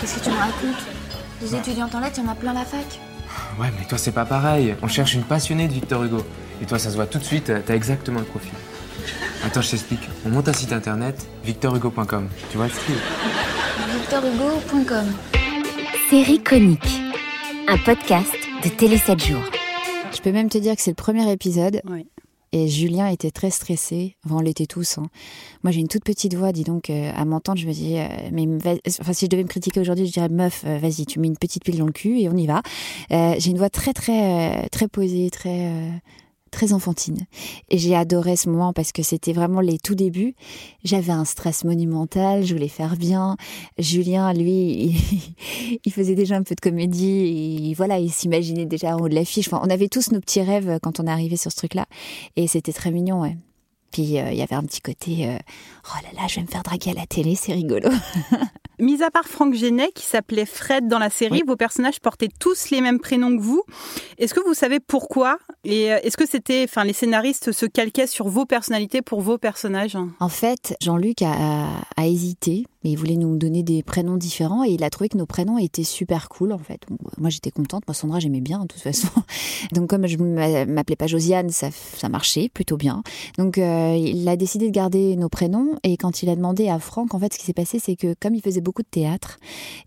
Qu'est-ce 0.00 0.18
que 0.18 0.24
tu 0.24 0.30
me 0.30 0.36
racontes 0.36 0.86
Des 1.40 1.54
étudiantes 1.54 1.94
en 1.94 2.00
lettres, 2.00 2.18
il 2.18 2.24
y 2.24 2.28
en 2.28 2.30
a 2.30 2.34
plein 2.34 2.52
la 2.52 2.64
fac. 2.64 3.00
Ouais, 3.58 3.72
mais 3.78 3.84
toi, 3.86 3.98
c'est 3.98 4.12
pas 4.12 4.24
pareil. 4.24 4.76
On 4.82 4.88
cherche 4.88 5.14
une 5.14 5.24
passionnée 5.24 5.66
de 5.66 5.72
Victor 5.72 6.04
Hugo. 6.04 6.24
Et 6.62 6.66
toi, 6.66 6.78
ça 6.78 6.90
se 6.90 6.94
voit 6.94 7.06
tout 7.06 7.18
de 7.18 7.24
suite, 7.24 7.52
t'as 7.66 7.74
exactement 7.74 8.20
le 8.20 8.26
profil. 8.26 8.52
Attends, 9.44 9.62
je 9.62 9.70
t'explique. 9.70 10.08
On 10.24 10.28
monte 10.28 10.48
un 10.48 10.52
site 10.52 10.72
internet, 10.72 11.26
victorhugo.com. 11.44 12.28
Tu 12.50 12.56
vois 12.56 12.66
le 12.66 12.72
style 12.72 12.94
victorhugo.com. 13.98 15.12
Série 16.08 16.42
conique. 16.42 17.00
Un 17.68 17.78
podcast 17.78 18.32
de 18.62 18.68
Télé 18.68 18.98
7 18.98 19.24
jours. 19.24 19.42
Je 20.14 20.20
peux 20.20 20.32
même 20.32 20.48
te 20.48 20.58
dire 20.58 20.76
que 20.76 20.82
c'est 20.82 20.90
le 20.90 20.96
premier 20.96 21.30
épisode. 21.30 21.80
Et 22.54 22.68
Julien 22.68 23.08
était 23.08 23.30
très 23.30 23.50
stressé. 23.50 24.16
Enfin, 24.26 24.36
on 24.36 24.40
l'était 24.40 24.66
tous. 24.66 24.98
Hein. 24.98 25.06
Moi, 25.62 25.72
j'ai 25.72 25.80
une 25.80 25.88
toute 25.88 26.04
petite 26.04 26.34
voix, 26.34 26.52
dis 26.52 26.64
donc, 26.64 26.90
euh, 26.90 27.10
à 27.14 27.24
m'entendre, 27.24 27.58
je 27.58 27.66
me 27.66 27.72
dis, 27.72 27.96
euh, 27.96 28.06
mais 28.30 28.46
enfin, 29.00 29.14
si 29.14 29.24
je 29.24 29.30
devais 29.30 29.42
me 29.42 29.48
critiquer 29.48 29.80
aujourd'hui, 29.80 30.06
je 30.06 30.12
dirais, 30.12 30.28
meuf, 30.28 30.62
euh, 30.66 30.76
vas-y, 30.76 31.06
tu 31.06 31.18
mets 31.18 31.28
une 31.28 31.38
petite 31.38 31.64
pile 31.64 31.78
dans 31.78 31.86
le 31.86 31.92
cul 31.92 32.20
et 32.20 32.28
on 32.28 32.36
y 32.36 32.46
va. 32.46 32.60
j'ai 33.10 33.50
une 33.50 33.56
voix 33.56 33.70
très, 33.70 33.94
très, 33.94 34.68
très 34.68 34.86
posée, 34.86 35.30
très 35.30 36.02
très 36.52 36.72
enfantine. 36.72 37.26
Et 37.68 37.78
j'ai 37.78 37.96
adoré 37.96 38.36
ce 38.36 38.48
moment 38.48 38.72
parce 38.72 38.92
que 38.92 39.02
c'était 39.02 39.32
vraiment 39.32 39.60
les 39.60 39.78
tout 39.78 39.96
débuts. 39.96 40.36
J'avais 40.84 41.10
un 41.10 41.24
stress 41.24 41.64
monumental, 41.64 42.44
je 42.44 42.54
voulais 42.54 42.68
faire 42.68 42.96
bien. 42.96 43.36
Julien, 43.78 44.32
lui, 44.32 44.94
il, 45.84 45.92
faisait 45.92 46.14
déjà 46.14 46.36
un 46.36 46.44
peu 46.44 46.54
de 46.54 46.60
comédie 46.60 47.70
et 47.70 47.74
voilà, 47.74 47.98
il 47.98 48.12
s'imaginait 48.12 48.66
déjà 48.66 48.96
en 48.96 49.00
haut 49.00 49.08
de 49.08 49.14
l'affiche. 49.14 49.48
Enfin, 49.48 49.60
on 49.64 49.70
avait 49.70 49.88
tous 49.88 50.12
nos 50.12 50.20
petits 50.20 50.42
rêves 50.42 50.78
quand 50.80 51.00
on 51.00 51.06
est 51.08 51.10
arrivé 51.10 51.36
sur 51.36 51.50
ce 51.50 51.56
truc-là. 51.56 51.86
Et 52.36 52.46
c'était 52.46 52.72
très 52.72 52.92
mignon, 52.92 53.22
ouais. 53.22 53.36
Puis 53.92 54.18
euh, 54.18 54.32
il 54.32 54.38
y 54.38 54.42
avait 54.42 54.54
un 54.54 54.62
petit 54.62 54.80
côté 54.80 55.28
euh, 55.28 55.36
oh 55.84 55.98
là 56.02 56.20
là, 56.20 56.26
je 56.28 56.36
vais 56.36 56.42
me 56.42 56.46
faire 56.46 56.62
draguer 56.62 56.90
à 56.90 56.94
la 56.94 57.06
télé, 57.06 57.34
c'est 57.34 57.52
rigolo. 57.52 57.88
Mis 58.78 59.02
à 59.02 59.10
part 59.10 59.28
Franck 59.28 59.54
Genet, 59.54 59.92
qui 59.94 60.04
s'appelait 60.04 60.46
Fred 60.46 60.88
dans 60.88 60.98
la 60.98 61.10
série, 61.10 61.42
vos 61.46 61.56
personnages 61.56 62.00
portaient 62.00 62.30
tous 62.40 62.70
les 62.70 62.80
mêmes 62.80 62.98
prénoms 62.98 63.36
que 63.36 63.42
vous. 63.42 63.62
Est-ce 64.18 64.34
que 64.34 64.40
vous 64.40 64.54
savez 64.54 64.80
pourquoi 64.80 65.38
Et 65.64 65.92
euh, 65.92 66.00
est-ce 66.02 66.16
que 66.16 66.26
c'était, 66.26 66.64
enfin, 66.64 66.82
les 66.84 66.92
scénaristes 66.92 67.52
se 67.52 67.66
calquaient 67.66 68.06
sur 68.06 68.28
vos 68.28 68.46
personnalités 68.46 69.02
pour 69.02 69.20
vos 69.20 69.38
personnages? 69.38 69.96
En 70.18 70.28
fait, 70.28 70.74
Jean-Luc 70.80 71.22
a, 71.22 71.68
a, 71.96 72.06
hésité 72.06 72.64
mais 72.84 72.90
il 72.90 72.96
voulait 72.96 73.16
nous 73.16 73.36
donner 73.36 73.62
des 73.62 73.82
prénoms 73.82 74.16
différents 74.16 74.64
et 74.64 74.70
il 74.70 74.84
a 74.84 74.90
trouvé 74.90 75.08
que 75.08 75.18
nos 75.18 75.26
prénoms 75.26 75.58
étaient 75.58 75.84
super 75.84 76.28
cool 76.28 76.52
en 76.52 76.58
fait. 76.58 76.80
moi 77.18 77.30
j'étais 77.30 77.50
contente, 77.50 77.84
moi 77.86 77.94
Sandra 77.94 78.20
j'aimais 78.20 78.40
bien 78.40 78.60
de 78.60 78.66
toute 78.66 78.80
façon. 78.80 79.08
Donc 79.72 79.88
comme 79.88 80.06
je 80.06 80.16
m'appelais 80.16 80.96
pas 80.96 81.06
Josiane, 81.06 81.50
ça, 81.50 81.70
ça 81.70 82.08
marchait 82.08 82.48
plutôt 82.48 82.76
bien. 82.76 83.02
Donc 83.38 83.58
euh, 83.58 83.96
il 83.98 84.28
a 84.28 84.36
décidé 84.36 84.66
de 84.66 84.72
garder 84.72 85.16
nos 85.16 85.28
prénoms 85.28 85.76
et 85.82 85.96
quand 85.96 86.22
il 86.22 86.28
a 86.28 86.36
demandé 86.36 86.68
à 86.68 86.78
Franck, 86.78 87.14
en 87.14 87.18
fait 87.18 87.32
ce 87.32 87.38
qui 87.38 87.46
s'est 87.46 87.52
passé 87.52 87.78
c'est 87.78 87.96
que 87.96 88.14
comme 88.20 88.34
il 88.34 88.42
faisait 88.42 88.60
beaucoup 88.60 88.82
de 88.82 88.88
théâtre 88.88 89.38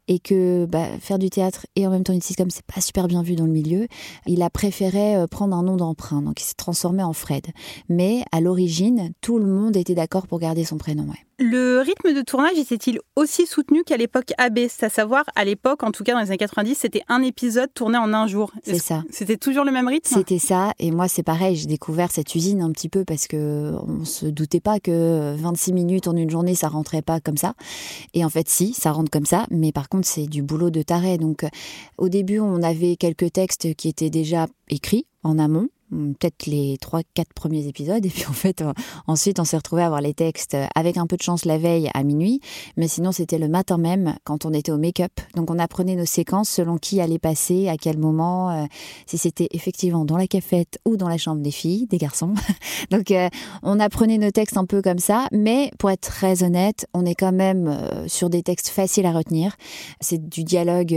et 0.08 0.20
que 0.20 0.66
bah, 0.66 0.88
faire 1.00 1.20
du 1.20 1.30
théâtre 1.30 1.66
et 1.76 1.86
en 1.88 1.90
même 1.90 2.04
temps 2.04 2.14
une 2.14 2.22
sitcom 2.22 2.50
c'est 2.50 2.66
pas 2.66 2.82
super 2.82 3.08
bien 3.08 3.22
vu 3.22 3.36
dans 3.36 3.46
le 3.46 3.52
milieu, 3.52 3.88
il 4.28 4.42
a 4.42 4.50
préféré 4.50 5.16
euh, 5.16 5.28
prendre 5.28 5.56
un 5.56 5.64
nom 5.64 5.76
d'emprunt. 5.76 6.22
Donc 6.22 6.42
il 6.42 6.46
s'est 6.46 6.54
transformé 6.56 7.04
en 7.04 7.14
Fred. 7.14 7.48
Mais 7.90 8.24
à 8.32 8.42
l'origine, 8.42 9.12
tout 9.22 9.38
le 9.38 9.46
monde 9.46 9.76
était 9.76 9.96
d'accord 9.96 10.28
pour 10.28 10.40
garder 10.40 10.64
son 10.64 10.78
prénom. 10.78 11.04
Ouais. 11.04 11.25
Le 11.38 11.82
rythme 11.82 12.14
de 12.14 12.22
tournage 12.22 12.58
était-il 12.58 13.00
aussi 13.18 13.46
soutenu 13.46 13.84
qu'à 13.84 13.98
l'époque 13.98 14.32
AB 14.38 14.60
C'est 14.70 14.86
à 14.86 14.90
savoir, 14.90 15.26
à 15.36 15.44
l'époque, 15.44 15.84
en 15.84 15.92
tout 15.92 16.06
cas 16.06 16.14
dans 16.14 16.22
les 16.22 16.28
années 16.28 16.38
90, 16.38 16.76
c'était 16.76 17.02
un 17.10 17.22
épisode 17.22 17.70
tourné 17.74 17.98
en 17.98 18.14
un 18.14 18.26
jour. 18.26 18.54
C'est 18.64 18.78
ça. 18.78 19.04
C'était 19.10 19.36
toujours 19.36 19.66
le 19.66 19.72
même 19.74 19.90
rythme? 19.90 20.16
C'était 20.16 20.40
ça. 20.40 20.72
Et 20.80 20.92
moi, 20.92 21.10
c'est 21.10 21.24
pareil, 21.24 21.58
j'ai 21.58 21.66
découvert 21.66 22.10
cette 22.10 22.34
usine 22.36 22.62
un 22.62 22.72
petit 22.72 22.88
peu 22.88 23.04
parce 23.04 23.28
que 23.28 23.74
on 23.86 24.06
se 24.06 24.28
doutait 24.28 24.62
pas 24.62 24.80
que 24.80 25.36
26 25.36 25.74
minutes 25.74 26.08
en 26.08 26.16
une 26.16 26.30
journée, 26.30 26.56
ça 26.56 26.70
rentrait 26.70 27.02
pas 27.02 27.20
comme 27.20 27.38
ça. 27.38 27.54
Et 28.14 28.24
en 28.24 28.30
fait, 28.30 28.48
si, 28.48 28.72
ça 28.72 28.94
rentre 28.94 29.12
comme 29.12 29.26
ça. 29.26 29.46
Mais 29.52 29.74
par 29.74 29.90
contre, 29.90 30.08
c'est 30.08 30.28
du 30.28 30.42
boulot 30.42 30.70
de 30.70 30.84
taré. 30.84 31.18
Donc, 31.18 31.46
au 31.98 32.08
début, 32.08 32.40
on 32.40 32.64
avait 32.64 32.96
quelques 32.96 33.34
textes 33.34 33.76
qui 33.76 33.90
étaient 33.90 34.10
déjà 34.10 34.48
écrits 34.70 35.06
en 35.24 35.38
amont 35.38 35.68
peut-être 36.14 36.46
les 36.46 36.78
trois, 36.80 37.02
quatre 37.14 37.34
premiers 37.34 37.68
épisodes. 37.68 38.06
Et 38.06 38.10
puis 38.10 38.26
en 38.28 38.34
fait, 38.34 38.62
euh, 38.62 38.74
ensuite, 39.08 39.40
on 39.40 39.44
s'est 39.44 39.58
retrouvé 39.58 39.84
à 39.84 39.90
voir 39.90 40.02
les 40.02 40.14
textes 40.14 40.58
avec 40.76 40.98
un 40.98 41.08
peu 41.08 41.18
de 41.18 41.22
chance 41.22 41.46
la 41.46 41.58
veille 41.58 41.90
à 41.94 42.04
minuit. 42.04 42.42
Mais 42.78 42.88
sinon, 42.88 43.12
c'était 43.12 43.38
le 43.38 43.48
matin 43.48 43.78
même 43.78 44.16
quand 44.24 44.46
on 44.46 44.54
était 44.54 44.72
au 44.72 44.78
make-up. 44.78 45.12
Donc 45.36 45.52
on 45.52 45.60
apprenait 45.60 45.96
nos 45.96 46.06
séquences 46.06 46.50
selon 46.50 46.78
qui 46.78 47.02
allait 47.02 47.20
passer, 47.20 47.68
à 47.68 47.78
quel 47.78 47.98
moment, 47.98 48.52
euh, 48.52 48.66
si 49.06 49.18
c'était 49.18 49.48
effectivement 49.52 50.06
dans 50.06 50.18
la 50.18 50.28
cafette 50.28 50.80
ou 50.86 50.98
dans 50.98 51.10
la 51.10 51.18
chambre 51.18 51.42
des 51.42 51.52
filles, 51.52 51.88
des 51.88 51.98
garçons. 51.98 52.34
Donc 52.92 53.12
euh, 53.12 53.30
on 53.64 53.80
apprenait 53.80 54.18
nos 54.18 54.32
textes 54.32 54.58
un 54.58 54.66
peu 54.66 54.82
comme 54.82 55.00
ça. 55.00 55.28
Mais 55.32 55.72
pour 55.80 55.92
être 55.92 56.02
très 56.02 56.44
honnête, 56.44 56.88
on 56.94 57.06
est 57.06 57.16
quand 57.16 57.32
même 57.32 57.78
sur 58.08 58.30
des 58.30 58.44
textes 58.44 58.70
faciles 58.70 59.06
à 59.06 59.12
retenir. 59.12 59.56
C'est 60.02 60.30
du 60.30 60.44
dialogue 60.44 60.96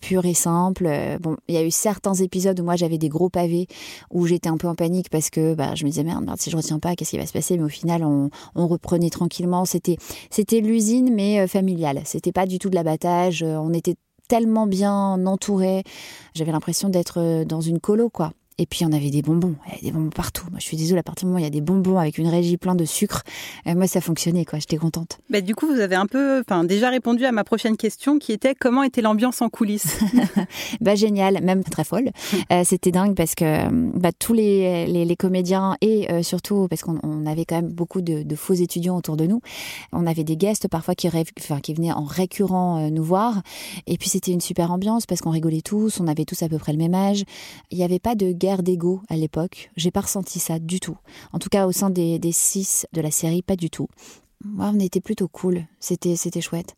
pur 0.00 0.24
et 0.24 0.34
simple. 0.34 0.88
Bon, 1.20 1.36
il 1.48 1.54
y 1.54 1.58
a 1.58 1.64
eu 1.64 1.70
certains 1.70 2.14
épisodes 2.14 2.58
où 2.60 2.64
moi 2.64 2.76
j'avais 2.76 2.98
des 2.98 3.08
gros 3.08 3.28
pavés 3.28 3.66
où 4.10 4.26
j'étais 4.36 4.48
un 4.50 4.58
peu 4.58 4.68
en 4.68 4.74
panique 4.74 5.08
parce 5.08 5.30
que 5.30 5.54
bah, 5.54 5.74
je 5.74 5.84
me 5.84 5.90
disais 5.90 6.04
merde, 6.04 6.30
si 6.38 6.50
je 6.50 6.56
retiens 6.56 6.78
pas, 6.78 6.94
qu'est-ce 6.94 7.10
qui 7.10 7.18
va 7.18 7.26
se 7.26 7.32
passer? 7.32 7.56
Mais 7.56 7.64
au 7.64 7.68
final, 7.68 8.04
on, 8.04 8.30
reprenait 8.54 9.10
tranquillement. 9.10 9.64
C'était 9.64 9.96
c'était 10.30 10.60
l'usine 10.60 11.14
mais 11.14 11.40
euh, 11.40 11.46
familiale. 11.46 12.02
C'était 12.04 12.32
pas 12.32 12.46
du 12.46 12.58
tout 12.58 12.68
de 12.68 12.74
l'abattage. 12.74 13.42
Euh, 13.42 13.56
on 13.56 13.72
était 13.72 13.94
tellement 14.28 14.66
bien 14.66 15.24
entourée. 15.24 15.84
J'avais 16.34 16.52
l'impression 16.52 16.88
d'être 16.88 17.44
dans 17.44 17.60
une 17.60 17.80
colo, 17.80 18.10
quoi. 18.10 18.32
Et 18.58 18.66
puis 18.66 18.84
on 18.84 18.92
avait 18.92 19.10
des 19.10 19.22
bonbons, 19.22 19.56
il 19.66 19.70
y 19.70 19.72
avait 19.74 19.86
des 19.86 19.92
bonbons 19.92 20.10
partout. 20.10 20.46
Moi 20.50 20.58
je 20.60 20.64
suis 20.64 20.76
désolée, 20.76 21.00
à 21.00 21.02
partir 21.02 21.26
du 21.26 21.26
moment 21.26 21.36
où 21.36 21.40
il 21.40 21.44
y 21.44 21.46
a 21.46 21.50
des 21.50 21.60
bonbons 21.60 21.98
avec 21.98 22.18
une 22.18 22.28
régie 22.28 22.56
plein 22.56 22.74
de 22.74 22.84
sucre, 22.84 23.22
euh, 23.66 23.74
moi 23.74 23.86
ça 23.86 24.00
fonctionnait 24.00 24.44
quoi, 24.44 24.58
j'étais 24.58 24.76
contente. 24.76 25.18
Bah, 25.30 25.40
du 25.40 25.54
coup 25.54 25.66
vous 25.66 25.80
avez 25.80 25.96
un 25.96 26.06
peu, 26.06 26.40
enfin 26.40 26.64
déjà 26.64 26.88
répondu 26.90 27.24
à 27.24 27.32
ma 27.32 27.44
prochaine 27.44 27.76
question 27.76 28.18
qui 28.18 28.32
était 28.32 28.54
comment 28.54 28.82
était 28.82 29.02
l'ambiance 29.02 29.42
en 29.42 29.48
coulisses? 29.48 29.98
Bah 30.80 30.94
génial, 30.94 31.42
même 31.42 31.64
très 31.64 31.84
folle. 31.84 32.10
Euh, 32.52 32.62
C'était 32.64 32.92
dingue 32.92 33.16
parce 33.16 33.34
que 33.34 33.68
bah, 33.98 34.10
tous 34.16 34.32
les, 34.32 34.86
les, 34.86 35.04
les, 35.04 35.16
comédiens 35.16 35.76
et 35.80 36.10
euh, 36.12 36.22
surtout 36.22 36.68
parce 36.68 36.82
qu'on 36.82 37.26
avait 37.26 37.44
quand 37.44 37.56
même 37.56 37.72
beaucoup 37.72 38.02
de, 38.02 38.22
de, 38.22 38.36
faux 38.36 38.54
étudiants 38.54 38.96
autour 38.96 39.16
de 39.16 39.26
nous, 39.26 39.40
on 39.92 40.06
avait 40.06 40.22
des 40.22 40.36
guests 40.36 40.68
parfois 40.68 40.94
qui, 40.94 41.08
enfin, 41.08 41.60
qui 41.60 41.74
venaient 41.74 41.92
en 41.92 42.04
récurrent 42.04 42.78
euh, 42.78 42.90
nous 42.90 43.02
voir. 43.02 43.42
Et 43.86 43.96
puis 43.98 44.08
c'était 44.08 44.30
une 44.30 44.40
super 44.40 44.70
ambiance 44.70 45.06
parce 45.06 45.22
qu'on 45.22 45.30
rigolait 45.30 45.62
tous, 45.62 45.98
on 45.98 46.06
avait 46.06 46.24
tous 46.24 46.40
à 46.42 46.48
peu 46.48 46.58
près 46.58 46.72
le 46.72 46.78
même 46.78 46.94
âge. 46.94 47.24
Il 47.70 47.78
n'y 47.78 47.84
avait 47.84 47.98
pas 47.98 48.14
de 48.14 48.32
guerre 48.46 48.62
d'ego 48.62 49.00
à 49.08 49.16
l'époque. 49.16 49.70
J'ai 49.76 49.90
pas 49.90 50.02
ressenti 50.02 50.38
ça 50.38 50.60
du 50.60 50.78
tout. 50.78 50.96
En 51.32 51.40
tout 51.40 51.48
cas, 51.48 51.66
au 51.66 51.72
sein 51.72 51.90
des, 51.90 52.20
des 52.20 52.30
six 52.30 52.86
de 52.92 53.00
la 53.00 53.10
série, 53.10 53.42
pas 53.42 53.56
du 53.56 53.70
tout. 53.70 53.88
Moi, 54.44 54.70
on 54.72 54.78
était 54.78 55.00
plutôt 55.00 55.26
cool. 55.26 55.64
C'était, 55.80 56.14
c'était 56.14 56.40
chouette. 56.40 56.76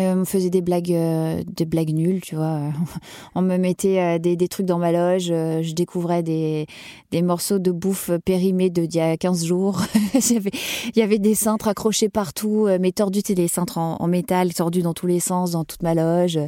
Euh, 0.00 0.14
on 0.14 0.24
faisait 0.24 0.50
des 0.50 0.60
blagues, 0.60 0.92
euh, 0.92 1.42
des 1.46 1.64
blagues 1.64 1.92
nulles, 1.92 2.20
tu 2.20 2.36
vois. 2.36 2.60
on 3.34 3.42
me 3.42 3.56
mettait 3.56 4.00
euh, 4.00 4.18
des, 4.18 4.36
des, 4.36 4.46
trucs 4.46 4.66
dans 4.66 4.78
ma 4.78 4.92
loge. 4.92 5.28
Euh, 5.30 5.60
je 5.62 5.72
découvrais 5.72 6.22
des, 6.22 6.66
des 7.10 7.20
morceaux 7.20 7.58
de 7.58 7.72
bouffe 7.72 8.10
périmés 8.24 8.70
d'il 8.70 8.94
y 8.94 9.00
a 9.00 9.16
15 9.16 9.44
jours. 9.44 9.80
Il 10.14 10.96
y 10.96 11.02
avait 11.02 11.18
des 11.18 11.34
cintres 11.34 11.66
accrochés 11.66 12.08
partout, 12.08 12.68
mais 12.80 12.92
tordus, 12.92 13.22
c'est 13.26 13.34
des 13.34 13.48
cintres 13.48 13.78
en, 13.78 13.96
en, 14.00 14.06
métal, 14.06 14.54
tordus 14.54 14.82
dans 14.82 14.94
tous 14.94 15.06
les 15.06 15.20
sens, 15.20 15.50
dans 15.50 15.64
toute 15.64 15.82
ma 15.82 15.94
loge. 15.94 16.38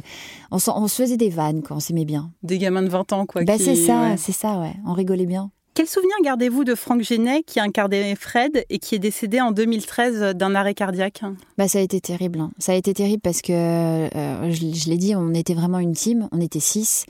On, 0.51 0.57
on 0.57 0.87
se 0.87 1.01
faisait 1.01 1.17
des 1.17 1.29
vannes, 1.29 1.61
quoi. 1.61 1.77
On 1.77 1.79
s'aimait 1.79 2.05
bien. 2.05 2.31
Des 2.43 2.57
gamins 2.57 2.83
de 2.83 2.89
20 2.89 3.13
ans, 3.13 3.25
quoi. 3.25 3.43
Bah, 3.43 3.57
qui... 3.57 3.63
c'est 3.63 3.75
ça, 3.75 4.01
ouais. 4.01 4.17
c'est 4.17 4.31
ça, 4.31 4.59
ouais. 4.59 4.73
On 4.85 4.93
rigolait 4.93 5.25
bien. 5.25 5.51
Quel 5.73 5.87
souvenir 5.87 6.15
gardez-vous 6.21 6.65
de 6.65 6.75
Franck 6.75 7.01
Genet 7.01 7.43
qui 7.43 7.61
incarnait 7.61 8.13
Fred 8.15 8.65
et 8.69 8.77
qui 8.77 8.95
est 8.95 8.99
décédé 8.99 9.39
en 9.39 9.53
2013 9.53 10.35
d'un 10.35 10.53
arrêt 10.53 10.73
cardiaque? 10.73 11.21
Bah, 11.57 11.69
Ça 11.69 11.79
a 11.79 11.81
été 11.81 12.01
terrible. 12.01 12.41
Hein. 12.41 12.51
Ça 12.59 12.73
a 12.73 12.75
été 12.75 12.93
terrible 12.93 13.21
parce 13.21 13.41
que, 13.41 13.53
euh, 13.53 14.51
je, 14.51 14.89
l'ai 14.89 14.97
dit, 14.97 15.15
on 15.15 15.33
était 15.33 15.53
vraiment 15.53 15.79
une 15.79 15.93
team, 15.93 16.27
on 16.33 16.41
était 16.41 16.59
six. 16.59 17.05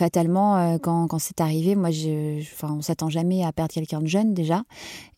Fatalement, 0.00 0.56
euh, 0.56 0.78
quand, 0.78 1.06
quand 1.06 1.20
c'est 1.20 1.40
arrivé, 1.40 1.76
moi, 1.76 1.92
je, 1.92 2.42
on 2.64 2.82
s'attend 2.82 3.10
jamais 3.10 3.44
à 3.44 3.52
perdre 3.52 3.72
quelqu'un 3.72 4.00
de 4.00 4.08
jeune 4.08 4.34
déjà. 4.34 4.64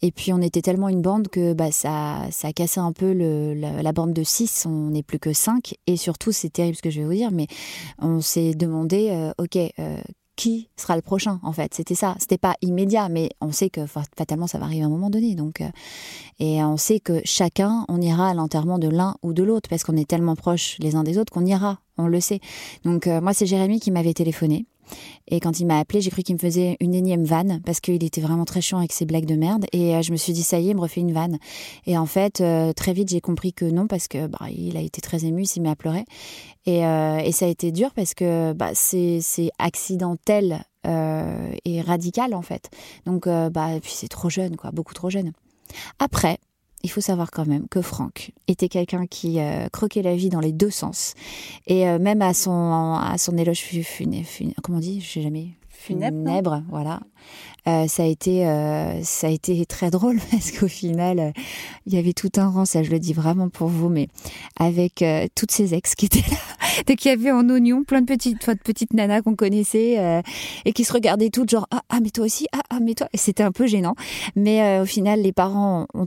Et 0.02 0.12
puis, 0.12 0.34
on 0.34 0.42
était 0.42 0.61
tellement 0.61 0.90
une 0.90 1.00
bande 1.00 1.28
que 1.28 1.54
bah, 1.54 1.72
ça, 1.72 2.18
ça 2.30 2.49
a 2.49 2.52
cassé 2.52 2.78
un 2.78 2.92
peu 2.92 3.14
la, 3.14 3.92
bande 3.92 4.12
de 4.12 4.22
six. 4.22 4.66
On 4.66 4.90
n'est 4.90 5.02
plus 5.02 5.18
que 5.18 5.32
cinq. 5.32 5.76
Et 5.87 5.96
surtout, 5.96 6.30
c'est 6.30 6.50
terrible 6.50 6.76
ce 6.76 6.82
que 6.82 6.90
je 6.90 7.00
vais 7.00 7.06
vous 7.06 7.14
dire, 7.14 7.30
mais 7.32 7.46
on 7.99 8.20
s'est 8.20 8.52
demandé, 8.52 9.08
euh, 9.12 9.32
OK, 9.38 9.56
qui 10.37 10.69
sera 10.77 10.97
le 10.97 11.03
prochain 11.03 11.41
en 11.43 11.53
fait. 11.53 11.75
C'était 11.75 11.95
ça. 11.95 12.17
C'était 12.19 12.39
pas 12.39 12.55
immédiat 12.62 13.09
mais 13.09 13.31
on 13.41 13.53
sait 13.53 13.71
que 13.71 13.87
fatalement 13.87 14.47
ça 14.47 14.59
va 14.59 14.65
arriver 14.65 14.83
à 14.83 14.87
un 14.87 14.91
moment 14.91 15.11
donné 15.11 15.35
donc 15.35 15.61
euh, 15.61 15.69
et 16.39 16.62
on 16.65 16.77
sait 16.77 17.01
que 17.01 17.21
chacun 17.25 17.85
on 17.89 18.01
ira 18.01 18.29
à 18.29 18.35
l'enterrement 18.35 18.79
de 18.79 18.89
l'un 18.89 19.17
ou 19.23 19.33
de 19.33 19.43
l'autre 19.43 19.69
parce 19.69 19.85
qu'on 19.85 19.97
est 19.97 20.09
tellement 20.09 20.37
proches 20.37 20.77
les 20.79 20.97
uns 20.97 21.05
des 21.05 21.19
autres 21.19 21.33
qu'on 21.33 21.47
ira 21.47 21.81
on 21.99 22.07
le 22.07 22.21
sait. 22.21 22.41
Donc 22.85 23.07
euh, 23.07 23.21
moi 23.21 23.35
c'est 23.35 23.47
Jérémy 23.47 23.81
qui 23.81 23.91
m'avait 23.91 24.15
téléphoné 24.15 24.67
et 25.29 25.41
quand 25.41 25.61
il 25.61 25.67
m'a 25.67 25.79
appelé, 25.79 26.01
j'ai 26.01 26.11
cru 26.11 26.23
qu'il 26.23 26.35
me 26.35 26.41
faisait 26.41 26.77
une 26.81 26.95
énième 26.95 27.25
vanne 27.25 27.61
parce 27.65 27.81
qu'il 27.81 28.03
était 28.05 28.21
vraiment 28.21 28.45
très 28.45 28.61
chiant 28.61 28.79
avec 28.79 28.93
ses 28.93 29.07
blagues 29.07 29.27
de 29.27 29.37
merde. 29.37 29.67
Et 29.73 29.97
euh, 29.97 30.03
je 30.03 30.12
me 30.12 30.17
suis 30.17 30.33
dit, 30.33 30.43
ça 30.43 30.59
y 30.59 30.69
est, 30.69 30.71
il 30.73 30.77
me 30.77 30.81
refait 30.81 31.01
une 31.01 31.12
vanne. 31.12 31.39
Et 31.87 31.97
en 31.97 32.07
fait, 32.07 32.41
euh, 32.41 32.73
très 32.73 32.93
vite, 32.93 33.09
j'ai 33.09 33.21
compris 33.21 33.53
que 33.53 33.65
non 33.65 33.87
parce 33.87 34.09
que 34.09 34.27
bah, 34.27 34.47
il 34.51 34.77
a 34.77 34.81
été 34.81 35.01
très 35.01 35.25
ému, 35.25 35.43
il 35.43 35.47
s'est 35.47 35.61
mis 35.61 35.69
à 35.69 35.77
pleurer. 35.77 36.05
Et, 36.67 36.87
euh, 36.87 37.19
et, 37.19 37.33
ça 37.33 37.47
a 37.47 37.49
été 37.49 37.73
dur 37.73 37.91
parce 37.95 38.15
que 38.15 38.53
bah, 38.53 38.71
c'est 38.75 39.21
accidentel 39.59 40.65
et 40.85 41.81
radical 41.81 42.35
en 42.35 42.43
fait. 42.43 42.71
Donc, 43.07 43.29
bah, 43.29 43.69
puis 43.81 43.93
c'est 43.95 44.09
trop 44.09 44.29
jeune, 44.29 44.57
quoi, 44.57 44.71
beaucoup 44.73 44.95
trop 44.95 45.11
jeune. 45.11 45.33
Après, 45.99 46.39
il 46.83 46.91
faut 46.91 47.01
savoir 47.01 47.31
quand 47.31 47.47
même 47.47 47.69
que 47.69 47.81
Franck 47.81 48.33
était 48.49 48.69
quelqu'un 48.69 49.07
qui 49.07 49.41
euh, 49.41 49.69
croquait 49.73 50.03
la 50.03 50.17
vie 50.17 50.29
dans 50.29 50.41
les 50.41 50.53
deux 50.53 50.71
sens. 50.71 51.15
Et 51.67 51.89
euh, 51.89 51.99
même 51.99 52.23
à 52.23 52.35
son, 52.35 52.95
à 52.95 53.17
son 53.19 53.37
éloge 53.37 53.61
funèbre, 53.61 54.27
comment 54.62 54.79
on 54.79 54.81
dit? 54.81 55.01
Je 55.01 55.09
sais 55.09 55.23
jamais. 55.23 55.49
Funèbre, 55.69 56.17
funèbre 56.17 56.62
voilà. 56.69 57.01
Euh, 57.67 57.87
ça 57.89 58.05
a 58.05 58.07
été 58.07 58.45
ça 59.03 59.27
a 59.29 59.31
été 59.31 59.65
très 59.67 59.91
drôle 59.91 60.19
parce 60.31 60.51
qu'au 60.51 60.69
final 60.69 61.33
il 61.87 61.95
y 61.95 61.99
avait 61.99 62.12
tout 62.12 62.31
un 62.37 62.49
rang 62.49 62.65
ça 62.65 62.83
je 62.83 62.91
le 62.91 62.99
dis 62.99 63.12
vraiment 63.12 63.49
pour 63.49 63.69
vous 63.69 63.89
mais 63.89 64.09
avec 64.59 65.05
toutes 65.37 65.51
ces 65.51 65.75
ex 65.75 65.95
qui 65.95 66.07
étaient 66.07 66.29
là 66.31 66.37
donc 66.87 67.05
il 67.05 67.09
y 67.09 67.11
avait 67.11 67.31
en 67.31 67.49
oignon 67.49 67.85
plein 67.85 68.01
de 68.01 68.07
petites 68.07 68.49
de 68.49 68.55
petites 68.55 68.93
nanas 68.95 69.23
qu'on 69.23 69.37
connaissait 69.37 70.23
et 70.65 70.73
qui 70.73 70.85
se 70.85 70.93
regardaient 70.93 71.31
toutes 71.31 71.51
genre 71.51 71.67
ah, 71.71 71.83
ah 71.89 71.99
mais 72.01 72.11
toi 72.11 72.25
aussi 72.25 72.47
ah, 72.53 72.62
ah 72.71 72.79
mais 72.81 72.95
toi 72.95 73.09
et 73.12 73.17
c'était 73.17 73.45
un 73.45 73.53
peu 73.53 73.67
gênant 73.67 73.95
mais 74.35 74.81
au 74.81 74.87
final 74.87 75.21
les 75.21 75.33
parents 75.33 75.87
ont 75.95 76.07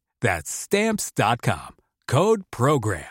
That's 0.21 0.51
stamps.com. 0.51 1.77
Code 2.07 2.43
Program. 2.51 3.01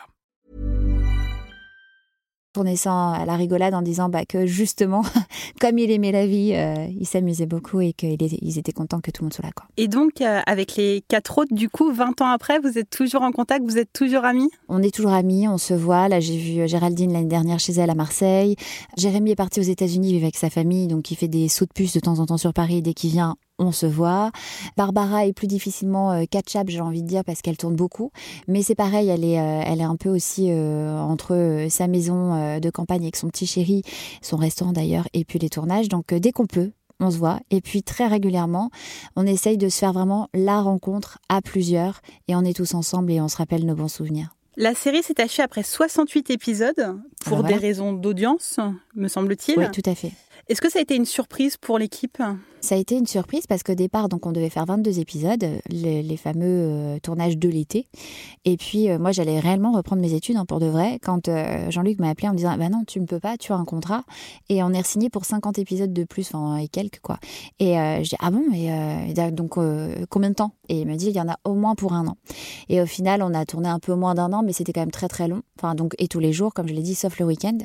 Tourner 2.53 2.77
ça 2.77 3.11
à 3.13 3.25
la 3.25 3.35
rigolade 3.35 3.75
en 3.75 3.83
disant 3.83 4.09
bah, 4.09 4.25
que 4.25 4.47
justement, 4.47 5.03
comme 5.61 5.79
il 5.79 5.91
aimait 5.91 6.13
la 6.13 6.27
vie, 6.27 6.53
euh, 6.55 6.87
il 6.89 7.07
s'amusait 7.07 7.47
beaucoup 7.47 7.81
et 7.81 7.93
qu'ils 7.93 8.59
étaient 8.59 8.73
contents 8.73 9.01
que 9.01 9.11
tout 9.11 9.23
le 9.23 9.27
monde 9.27 9.35
soit 9.35 9.45
là. 9.45 9.53
Quoi. 9.53 9.67
Et 9.77 9.89
donc, 9.89 10.21
euh, 10.21 10.41
avec 10.47 10.77
les 10.77 11.03
quatre 11.09 11.39
autres, 11.39 11.53
du 11.53 11.69
coup, 11.69 11.93
20 11.93 12.21
ans 12.21 12.29
après, 12.29 12.61
vous 12.61 12.79
êtes 12.79 12.91
toujours 12.91 13.23
en 13.23 13.33
contact, 13.33 13.65
vous 13.65 13.79
êtes 13.79 13.93
toujours 13.93 14.25
amis? 14.25 14.51
On 14.69 14.81
est 14.81 14.95
toujours 14.95 15.13
amis, 15.13 15.49
on 15.49 15.59
se 15.59 15.75
voit. 15.75 16.09
Là, 16.09 16.21
j'ai 16.21 16.37
vu 16.37 16.69
Géraldine 16.69 17.13
l'année 17.13 17.27
dernière 17.27 17.59
chez 17.59 17.73
elle 17.73 17.91
à 17.91 17.97
Marseille. 17.97 18.55
Jérémy 18.97 19.33
est 19.33 19.37
parti 19.37 19.59
aux 19.59 19.65
États-Unis 19.65 20.13
vivre 20.13 20.25
avec 20.25 20.37
sa 20.37 20.51
famille, 20.51 20.87
donc 20.87 21.11
il 21.11 21.17
fait 21.17 21.29
des 21.29 21.49
sauts 21.49 21.67
de 21.67 21.73
puce 21.73 21.93
de 21.93 22.01
temps 22.01 22.21
en 22.21 22.27
temps 22.27 22.39
sur 22.39 22.53
Paris. 22.53 22.83
Dès 22.83 22.95
qu'il 22.95 23.11
vient, 23.11 23.37
on 23.61 23.73
se 23.73 23.87
voit. 23.87 24.33
Barbara 24.77 25.27
est 25.27 25.33
plus 25.33 25.47
difficilement 25.47 26.13
euh, 26.13 26.25
catch-up, 26.29 26.69
j'ai 26.69 26.81
envie 26.81 27.03
de 27.03 27.07
dire, 27.07 27.25
parce 27.25 27.43
qu'elle 27.43 27.57
tourne 27.57 27.77
beaucoup. 27.77 28.11
Mais 28.49 28.63
c'est 28.63 28.75
pareil, 28.75 29.09
elle 29.09 29.25
est, 29.25 29.39
euh, 29.39 29.63
elle 29.65 29.81
est 29.81 29.85
un 29.85 29.97
peu 29.97 30.09
aussi 30.09 30.49
euh, 30.51 30.99
entre 30.99 31.67
sa 31.69 31.87
maison 31.87 32.59
de 32.59 32.71
campagne 32.71 33.03
avec 33.03 33.17
son 33.17 33.29
petit 33.29 33.47
chéri, 33.47 33.83
son 34.23 34.37
restaurant 34.37 34.73
d'ailleurs, 34.73 35.07
et 35.13 35.25
puis 35.25 35.39
les 35.39 35.51
tournages. 35.51 35.89
Donc 35.89 36.13
dès 36.15 36.33
qu'on 36.33 36.47
peut, 36.47 36.73
on 36.99 37.11
se 37.11 37.19
voit. 37.19 37.41
Et 37.51 37.61
puis 37.61 37.83
très 37.83 38.07
régulièrement, 38.07 38.71
on 39.17 39.27
essaye 39.27 39.59
de 39.59 39.69
se 39.69 39.79
faire 39.79 39.93
vraiment 39.93 40.29
la 40.35 40.61
rencontre 40.61 41.19
à 41.29 41.43
plusieurs. 41.43 42.01
Et 42.29 42.35
on 42.35 42.43
est 42.43 42.57
tous 42.57 42.75
ensemble 42.75 43.13
et 43.13 43.21
on 43.21 43.29
se 43.29 43.37
rappelle 43.37 43.67
nos 43.67 43.75
bons 43.75 43.89
souvenirs. 43.89 44.35
La 44.57 44.75
série 44.75 45.03
s'est 45.03 45.21
achevée 45.21 45.45
après 45.45 45.63
68 45.63 46.31
épisodes, 46.31 46.99
pour 47.25 47.39
voilà. 47.39 47.55
des 47.55 47.61
raisons 47.61 47.93
d'audience, 47.93 48.59
me 48.95 49.09
semble-t-il. 49.09 49.59
Oui, 49.59 49.65
tout 49.73 49.89
à 49.89 49.95
fait. 49.95 50.13
Est-ce 50.49 50.61
que 50.61 50.71
ça 50.71 50.81
a 50.81 50.83
été 50.83 50.97
une 50.97 51.07
surprise 51.07 51.57
pour 51.57 51.79
l'équipe? 51.79 52.21
Ça 52.61 52.75
a 52.75 52.79
été 52.79 52.97
une 52.97 53.07
surprise 53.07 53.47
parce 53.47 53.63
qu'au 53.63 53.75
départ, 53.75 54.11
donc 54.11 54.27
on 54.27 54.33
devait 54.33 54.51
faire 54.51 54.67
22 54.67 55.01
épisodes, 55.01 55.45
les, 55.71 56.03
les 56.03 56.17
fameux 56.19 56.45
euh, 56.45 56.99
tournages 57.03 57.39
de 57.39 57.49
l'été. 57.49 57.87
Et 58.45 58.59
puis 58.59 58.91
euh, 58.91 58.99
moi, 58.99 59.13
j'allais 59.13 59.41
réellement 59.41 59.73
reprendre 59.73 60.03
mes 60.03 60.13
études 60.13 60.37
hein, 60.37 60.45
pour 60.45 60.61
de 60.61 60.67
vrai. 60.67 60.99
Quand 61.03 61.29
euh, 61.29 61.71
Jean-Luc 61.71 61.99
m'a 62.01 62.11
appelé 62.11 62.29
en 62.29 62.33
me 62.33 62.37
disant 62.37 62.55
"Bah 62.59 62.69
non, 62.69 62.85
tu 62.87 63.01
ne 63.01 63.07
peux 63.07 63.19
pas, 63.19 63.39
tu 63.39 63.53
as 63.53 63.57
un 63.57 63.65
contrat." 63.65 64.05
Et 64.51 64.63
on 64.63 64.71
est 64.73 64.87
signé 64.87 65.09
pour 65.09 65.25
50 65.25 65.59
épisodes 65.59 65.93
de 65.93 66.05
plus, 66.05 66.29
enfin 66.35 66.59
et 66.59 66.69
quelques 66.69 67.01
quoi. 67.01 67.19
Et 67.61 67.75
je 67.75 68.09
dis 68.09 68.17
"Ah 68.21 68.31
bon, 68.31 68.45
mais 68.51 69.13
donc 69.33 69.59
combien 70.11 70.31
de 70.31 70.35
temps? 70.35 70.53
Et 70.69 70.81
il 70.81 70.87
me 70.87 70.97
dit 70.97 71.07
"Il 71.07 71.17
y 71.17 71.21
en 71.21 71.29
a 71.29 71.37
au 71.45 71.55
moins 71.55 71.75
pour 71.75 71.95
un 71.95 72.07
an." 72.07 72.17
Et 72.69 72.83
au 72.83 72.87
final, 72.87 73.23
on 73.23 73.33
a 73.33 73.47
tourné 73.47 73.69
un 73.69 73.79
peu 73.79 73.95
moins 73.95 74.15
d'un 74.15 74.33
an, 74.35 74.43
mais 74.45 74.53
c'était 74.53 74.73
quand 74.73 74.81
même 74.81 74.91
très 74.91 75.09
très 75.09 75.29
long. 75.29 75.41
Enfin 75.59 75.75
donc 75.75 75.95
et 75.99 76.09
tous 76.09 76.21
les 76.21 76.33
jours, 76.33 76.53
comme 76.53 76.69
je 76.69 76.75
l'ai 76.75 76.83
dit, 76.83 76.95
sauf 76.95 77.19
le 77.19 77.25
week-end. 77.25 77.59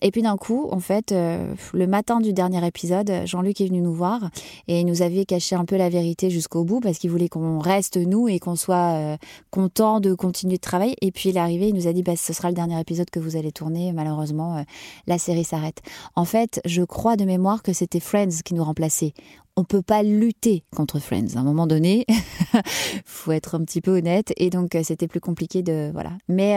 Et 0.00 0.10
puis 0.10 0.22
d'un 0.22 0.36
coup, 0.36 0.68
en 0.72 0.80
fait, 0.80 1.12
le 1.12 1.86
matin 1.86 2.20
du 2.20 2.32
dernier 2.32 2.66
épisode, 2.66 3.12
Jean-Luc 3.26 3.60
est 3.60 3.66
venu 3.66 3.82
nous 3.82 3.94
voir 3.94 4.29
et 4.68 4.80
il 4.80 4.86
nous 4.86 5.02
avait 5.02 5.24
caché 5.24 5.56
un 5.56 5.64
peu 5.64 5.76
la 5.76 5.88
vérité 5.88 6.30
jusqu'au 6.30 6.64
bout 6.64 6.80
parce 6.80 6.98
qu'il 6.98 7.10
voulait 7.10 7.28
qu'on 7.28 7.58
reste 7.58 7.96
nous 7.96 8.28
et 8.28 8.38
qu'on 8.38 8.56
soit 8.56 8.94
euh, 8.94 9.16
content 9.50 10.00
de 10.00 10.14
continuer 10.14 10.56
de 10.56 10.60
travailler. 10.60 10.96
Et 11.00 11.12
puis 11.12 11.30
il 11.30 11.36
est 11.36 11.40
arrivé, 11.40 11.68
il 11.68 11.74
nous 11.74 11.86
a 11.86 11.92
dit 11.92 12.02
bah, 12.02 12.16
ce 12.16 12.32
sera 12.32 12.48
le 12.48 12.54
dernier 12.54 12.78
épisode 12.80 13.10
que 13.10 13.20
vous 13.20 13.36
allez 13.36 13.52
tourner. 13.52 13.92
Malheureusement, 13.92 14.58
euh, 14.58 14.62
la 15.06 15.18
série 15.18 15.44
s'arrête. 15.44 15.80
En 16.16 16.24
fait, 16.24 16.60
je 16.64 16.82
crois 16.82 17.16
de 17.16 17.24
mémoire 17.24 17.62
que 17.62 17.72
c'était 17.72 18.00
Friends 18.00 18.42
qui 18.44 18.54
nous 18.54 18.64
remplaçait 18.64 19.14
on 19.56 19.64
peut 19.64 19.82
pas 19.82 20.02
lutter 20.02 20.64
contre 20.74 21.00
Friends. 21.00 21.36
À 21.36 21.40
un 21.40 21.42
moment 21.42 21.66
donné, 21.66 22.06
faut 23.04 23.32
être 23.32 23.56
un 23.56 23.64
petit 23.64 23.82
peu 23.82 23.98
honnête. 23.98 24.32
Et 24.38 24.48
donc, 24.48 24.74
euh, 24.74 24.82
c'était 24.82 25.08
plus 25.08 25.20
compliqué 25.20 25.62
de 25.62 25.90
voilà. 25.92 26.12
Mais 26.28 26.54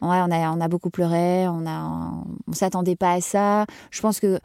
on 0.00 0.10
a 0.10 0.28
on 0.28 0.60
a 0.60 0.68
beaucoup 0.68 0.90
pleuré. 0.90 1.48
On 1.48 1.66
a 1.66 2.12
on 2.46 2.52
s'attendait 2.52 2.94
pas 2.94 3.14
à 3.14 3.20
ça. 3.20 3.66
Je 3.90 4.00
pense 4.00 4.20
que 4.20 4.38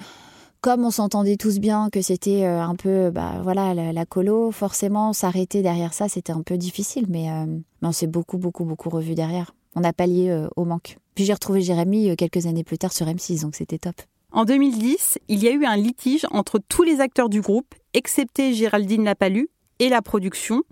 comme 0.65 0.83
on 0.83 0.89
s'entendait 0.89 1.37
tous 1.37 1.59
bien 1.59 1.91
que 1.91 2.01
c'était 2.01 2.43
euh, 2.43 2.59
un 2.59 2.73
peu 2.73 3.11
bah, 3.11 3.33
voilà 3.43 3.75
la, 3.75 4.05
colo, 4.07 4.49
forcément 4.49 5.13
s'arrêter 5.13 5.61
derrière 5.61 5.93
ça, 5.93 6.09
c'était 6.09 6.33
un 6.33 6.41
peu 6.41 6.57
difficile, 6.57 7.05
mais, 7.07 7.29
euh, 7.29 7.45
on 7.83 7.91
s'est 7.91 8.07
beaucoup, 8.07 8.39
beaucoup, 8.39 8.65
beaucoup 8.65 8.89
revu 8.89 9.13
derrière. 9.13 9.53
On 9.75 9.83
a 9.83 9.93
pallié 9.93 10.31
euh, 10.31 10.47
au 10.55 10.65
manque. 10.65 10.97
Puis 11.13 11.23
j'ai 11.23 11.33
retrouvé 11.33 11.61
Jérémy 11.61 12.15
quelques 12.15 12.47
années 12.47 12.63
plus 12.63 12.79
tard 12.79 12.93
sur 12.93 13.05
M6, 13.05 13.43
donc 13.43 13.53
c'était 13.53 13.77
top. 13.77 13.93
En 14.31 14.43
2010, 14.43 15.19
il 15.27 15.43
y 15.43 15.47
a 15.47 15.51
eu 15.51 15.65
un 15.65 15.75
litige 15.75 16.25
entre 16.31 16.57
tous 16.57 16.81
les 16.81 16.99
acteurs 16.99 17.29
du 17.29 17.41
groupe, 17.41 17.75
excepté 17.93 18.55
Géraldine 18.55 19.03
Lapalu 19.03 19.49
et 19.77 19.89
la 19.89 20.01
production. 20.01 20.63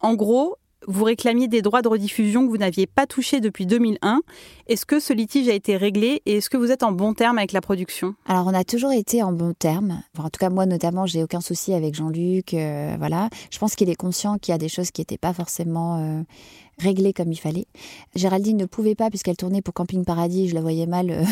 En 0.00 0.14
gros, 0.14 0.56
vous 0.86 1.04
réclamiez 1.04 1.48
des 1.48 1.62
droits 1.62 1.82
de 1.82 1.88
rediffusion 1.88 2.44
que 2.44 2.50
vous 2.50 2.58
n'aviez 2.58 2.86
pas 2.86 3.06
touchés 3.06 3.40
depuis 3.40 3.66
2001. 3.66 4.20
Est-ce 4.66 4.86
que 4.86 5.00
ce 5.00 5.12
litige 5.12 5.48
a 5.48 5.52
été 5.52 5.76
réglé 5.76 6.22
et 6.26 6.36
est-ce 6.36 6.50
que 6.50 6.56
vous 6.56 6.70
êtes 6.70 6.82
en 6.82 6.92
bon 6.92 7.14
terme 7.14 7.38
avec 7.38 7.52
la 7.52 7.60
production? 7.60 8.14
Alors, 8.26 8.46
on 8.46 8.54
a 8.54 8.64
toujours 8.64 8.92
été 8.92 9.22
en 9.22 9.32
bon 9.32 9.52
terme. 9.52 10.02
en 10.18 10.30
tout 10.30 10.38
cas, 10.38 10.50
moi, 10.50 10.66
notamment, 10.66 11.06
j'ai 11.06 11.22
aucun 11.22 11.40
souci 11.40 11.74
avec 11.74 11.94
Jean-Luc. 11.94 12.54
Euh, 12.54 12.96
voilà. 12.98 13.28
Je 13.50 13.58
pense 13.58 13.74
qu'il 13.74 13.90
est 13.90 13.94
conscient 13.94 14.38
qu'il 14.38 14.52
y 14.52 14.54
a 14.54 14.58
des 14.58 14.68
choses 14.68 14.90
qui 14.90 15.00
n'étaient 15.00 15.18
pas 15.18 15.32
forcément 15.32 15.98
euh, 15.98 16.22
réglé 16.78 17.12
comme 17.12 17.32
il 17.32 17.38
fallait. 17.38 17.66
Géraldine 18.14 18.56
ne 18.56 18.66
pouvait 18.66 18.94
pas 18.94 19.10
puisqu'elle 19.10 19.36
tournait 19.36 19.62
pour 19.62 19.74
Camping 19.74 20.04
Paradis, 20.04 20.48
je 20.48 20.54
la 20.54 20.60
voyais 20.60 20.86
mal 20.86 21.10
euh, 21.10 21.24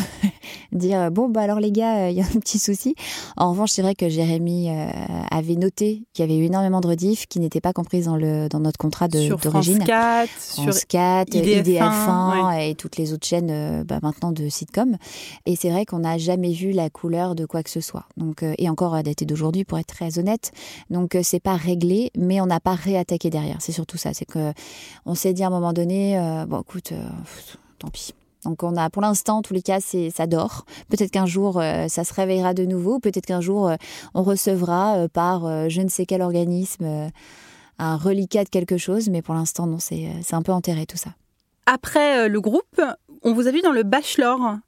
dire 0.73 1.01
euh, 1.01 1.11
bon 1.11 1.29
bah 1.29 1.43
alors 1.43 1.61
les 1.61 1.73
gars, 1.73 2.11
il 2.11 2.17
y 2.17 2.21
a 2.21 2.25
un 2.25 2.41
petit 2.41 2.59
souci. 2.59 2.95
En 3.37 3.51
revanche, 3.51 3.71
c'est 3.71 3.83
vrai 3.83 3.95
que 3.95 4.09
Jérémy 4.09 4.71
euh, 4.71 4.89
avait 5.31 5.57
noté 5.57 6.05
qu'il 6.13 6.25
y 6.25 6.31
avait 6.31 6.39
eu 6.39 6.45
énormément 6.45 6.81
de 6.81 6.89
rediff 6.89 7.27
qui 7.27 7.41
n'étaient 7.41 7.61
pas 7.61 7.73
comprises 7.73 8.07
dans 8.07 8.17
le 8.17 8.49
dans 8.49 8.61
notre 8.61 8.79
contrat 8.79 9.09
d'origine. 9.09 9.39
Sur 9.39 9.51
France 9.51 9.69
4, 9.87 10.29
France 10.29 10.79
sur 10.79 10.87
4, 10.87 11.29
IDF1, 11.31 12.69
et 12.69 12.75
toutes 12.75 12.97
les 12.97 13.13
autres 13.13 13.27
chaînes 13.27 13.83
bah, 13.85 13.99
maintenant 14.03 14.33
de 14.33 14.49
sitcom. 14.49 14.97
Et 15.47 15.57
c'est 15.57 15.71
vrai 15.71 15.85
qu'on 15.85 16.01
n'a 16.01 16.19
jamais 16.19 16.53
vu 16.53 16.73
la 16.73 16.91
couleur 16.91 17.35
de 17.35 17.47
quoi 17.47 17.63
que 17.63 17.71
ce 17.71 17.81
soit. 17.81 18.05
Donc 18.17 18.45
et 18.59 18.69
encore 18.69 18.95
à 18.95 19.03
dater 19.03 19.25
d'aujourd'hui 19.25 19.65
pour 19.65 19.79
être 19.79 19.87
très 19.87 20.19
honnête. 20.19 20.53
Donc 20.91 21.17
c'est 21.23 21.41
pas 21.41 21.57
réglé, 21.57 22.11
mais 22.17 22.41
on 22.41 22.47
n'a 22.47 22.61
pas 22.61 22.75
réattaqué 22.75 23.31
derrière. 23.31 23.57
C'est 23.61 23.73
surtout 23.73 23.97
ça, 23.97 24.15
c'est 24.15 24.25
que 24.25 24.53
on 25.07 25.15
s'est 25.15 25.33
dit 25.33 25.43
à 25.43 25.49
un 25.49 25.51
moment 25.51 25.73
donné, 25.73 26.19
euh, 26.19 26.47
bon, 26.47 26.61
écoute, 26.61 26.93
euh, 26.93 27.09
tant 27.79 27.89
pis. 27.89 28.15
Donc 28.45 28.63
on 28.63 28.77
a, 28.77 28.91
pour 28.91 29.03
l'instant, 29.03 29.39
en 29.39 29.43
tous 29.43 29.55
les 29.55 29.63
cas, 29.63 29.81
c'est 29.81 30.11
ça 30.11 30.27
dort. 30.27 30.65
Peut-être 30.89 31.11
qu'un 31.11 31.27
jour, 31.27 31.61
euh, 31.61 31.89
ça 31.89 32.05
se 32.05 32.13
réveillera 32.13 32.55
de 32.55 32.65
nouveau. 32.65 32.99
Peut-être 32.99 33.27
qu'un 33.27 33.41
jour, 33.41 33.73
on 34.15 34.23
recevra 34.23 35.09
par 35.13 35.69
je 35.69 35.81
ne 35.81 35.89
sais 35.89 36.07
quel 36.07 36.23
organisme 36.23 37.11
un 37.79 37.97
reliquat 37.97 38.45
de 38.45 38.49
quelque 38.49 38.79
chose. 38.79 39.09
Mais 39.09 39.23
pour 39.23 39.35
l'instant, 39.35 39.67
non, 39.67 39.79
c'est 39.79 40.11
un 40.33 40.43
peu 40.43 40.53
enterré 40.53 40.87
tout 40.87 40.97
ça. 40.97 41.11
Après 41.67 42.29
le 42.29 42.41
groupe, 42.41 42.81
on 43.23 43.33
vous 43.33 43.47
a 43.47 43.51
vu 43.51 43.61
dans 43.61 43.73
le 43.73 43.85
Bachelor. 43.85 44.59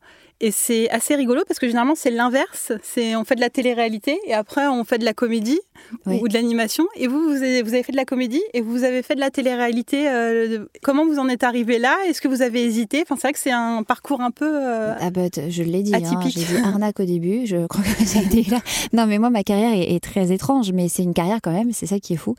Et 0.40 0.50
c'est 0.50 0.90
assez 0.90 1.14
rigolo 1.14 1.42
parce 1.46 1.58
que 1.58 1.66
généralement 1.66 1.94
c'est 1.94 2.10
l'inverse. 2.10 2.72
C'est 2.82 3.16
on 3.16 3.24
fait 3.24 3.36
de 3.36 3.40
la 3.40 3.50
télé-réalité 3.50 4.18
et 4.26 4.34
après 4.34 4.66
on 4.66 4.84
fait 4.84 4.98
de 4.98 5.04
la 5.04 5.14
comédie 5.14 5.60
ou 6.06 6.28
de 6.28 6.34
l'animation. 6.34 6.86
Et 6.96 7.06
vous, 7.06 7.22
vous 7.22 7.36
avez, 7.36 7.82
fait 7.82 7.92
de 7.92 7.96
la 7.96 8.04
comédie 8.04 8.42
et 8.52 8.60
vous 8.60 8.84
avez 8.84 9.02
fait 9.02 9.14
de 9.14 9.20
la 9.20 9.30
télé-réalité. 9.30 10.08
Euh, 10.08 10.66
comment 10.82 11.06
vous 11.06 11.18
en 11.18 11.28
êtes 11.28 11.44
arrivé 11.44 11.78
là? 11.78 11.96
Est-ce 12.06 12.20
que 12.20 12.28
vous 12.28 12.42
avez 12.42 12.64
hésité? 12.64 13.02
Enfin, 13.02 13.16
c'est 13.16 13.28
vrai 13.28 13.32
que 13.32 13.38
c'est 13.38 13.52
un 13.52 13.82
parcours 13.82 14.20
un 14.20 14.30
peu 14.30 14.44
euh, 14.44 14.94
ah 15.00 15.10
bah, 15.10 15.22
je 15.48 15.62
l'ai 15.62 15.82
dit. 15.82 15.94
Hein, 15.94 16.20
j'ai 16.26 16.44
dit 16.44 16.56
arnaque 16.62 17.00
au 17.00 17.04
début. 17.04 17.46
Je 17.46 17.66
crois 17.66 17.84
que 17.84 18.04
c'était 18.04 18.48
là. 18.50 18.60
Non, 18.92 19.06
mais 19.06 19.18
moi 19.18 19.30
ma 19.30 19.44
carrière 19.44 19.72
est, 19.72 19.94
est 19.94 20.00
très 20.02 20.32
étrange, 20.32 20.72
mais 20.72 20.88
c'est 20.88 21.02
une 21.02 21.14
carrière 21.14 21.38
quand 21.42 21.52
même. 21.52 21.72
C'est 21.72 21.86
ça 21.86 22.00
qui 22.00 22.14
est 22.14 22.18
fou. 22.18 22.34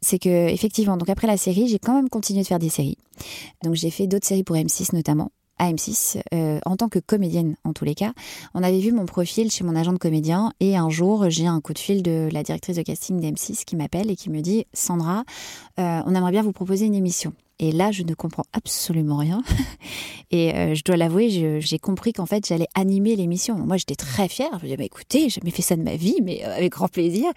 C'est 0.00 0.18
que 0.18 0.48
effectivement, 0.48 0.96
donc 0.96 1.08
après 1.08 1.26
la 1.26 1.36
série, 1.36 1.68
j'ai 1.68 1.78
quand 1.78 1.94
même 1.94 2.08
continué 2.08 2.42
de 2.42 2.46
faire 2.46 2.58
des 2.58 2.68
séries. 2.68 2.98
Donc 3.64 3.74
j'ai 3.74 3.90
fait 3.90 4.06
d'autres 4.06 4.26
séries 4.26 4.44
pour 4.44 4.56
M6 4.56 4.94
notamment 4.94 5.30
à 5.58 5.70
M6 5.70 6.20
euh, 6.34 6.58
en 6.64 6.76
tant 6.76 6.88
que 6.88 6.98
comédienne 6.98 7.56
en 7.64 7.72
tous 7.72 7.84
les 7.84 7.94
cas. 7.94 8.12
On 8.54 8.62
avait 8.62 8.80
vu 8.80 8.92
mon 8.92 9.06
profil 9.06 9.50
chez 9.50 9.64
mon 9.64 9.76
agent 9.76 9.92
de 9.92 9.98
comédien 9.98 10.52
et 10.60 10.76
un 10.76 10.90
jour 10.90 11.30
j'ai 11.30 11.46
un 11.46 11.60
coup 11.60 11.72
de 11.72 11.78
fil 11.78 12.02
de 12.02 12.28
la 12.32 12.42
directrice 12.42 12.76
de 12.76 12.82
casting 12.82 13.20
d'M6 13.20 13.64
qui 13.64 13.76
m'appelle 13.76 14.10
et 14.10 14.16
qui 14.16 14.30
me 14.30 14.40
dit 14.40 14.66
Sandra, 14.72 15.24
euh, 15.78 16.00
on 16.06 16.14
aimerait 16.14 16.32
bien 16.32 16.42
vous 16.42 16.52
proposer 16.52 16.86
une 16.86 16.94
émission. 16.94 17.32
Et 17.60 17.72
là, 17.72 17.90
je 17.90 18.04
ne 18.04 18.14
comprends 18.14 18.44
absolument 18.52 19.16
rien. 19.16 19.42
Et 20.30 20.54
euh, 20.54 20.74
je 20.74 20.84
dois 20.84 20.96
l'avouer, 20.96 21.60
j'ai 21.60 21.78
compris 21.78 22.12
qu'en 22.12 22.26
fait, 22.26 22.46
j'allais 22.46 22.66
animer 22.74 23.16
l'émission. 23.16 23.56
Moi, 23.56 23.78
j'étais 23.78 23.94
très 23.94 24.28
fière. 24.28 24.50
Je 24.52 24.56
me 24.56 24.62
disais, 24.62 24.76
bah, 24.76 24.84
écoutez, 24.84 25.22
j'ai 25.28 25.40
jamais 25.40 25.50
fait 25.50 25.62
ça 25.62 25.74
de 25.74 25.82
ma 25.82 25.96
vie, 25.96 26.16
mais 26.22 26.44
euh, 26.44 26.56
avec 26.56 26.72
grand 26.72 26.88
plaisir. 26.88 27.30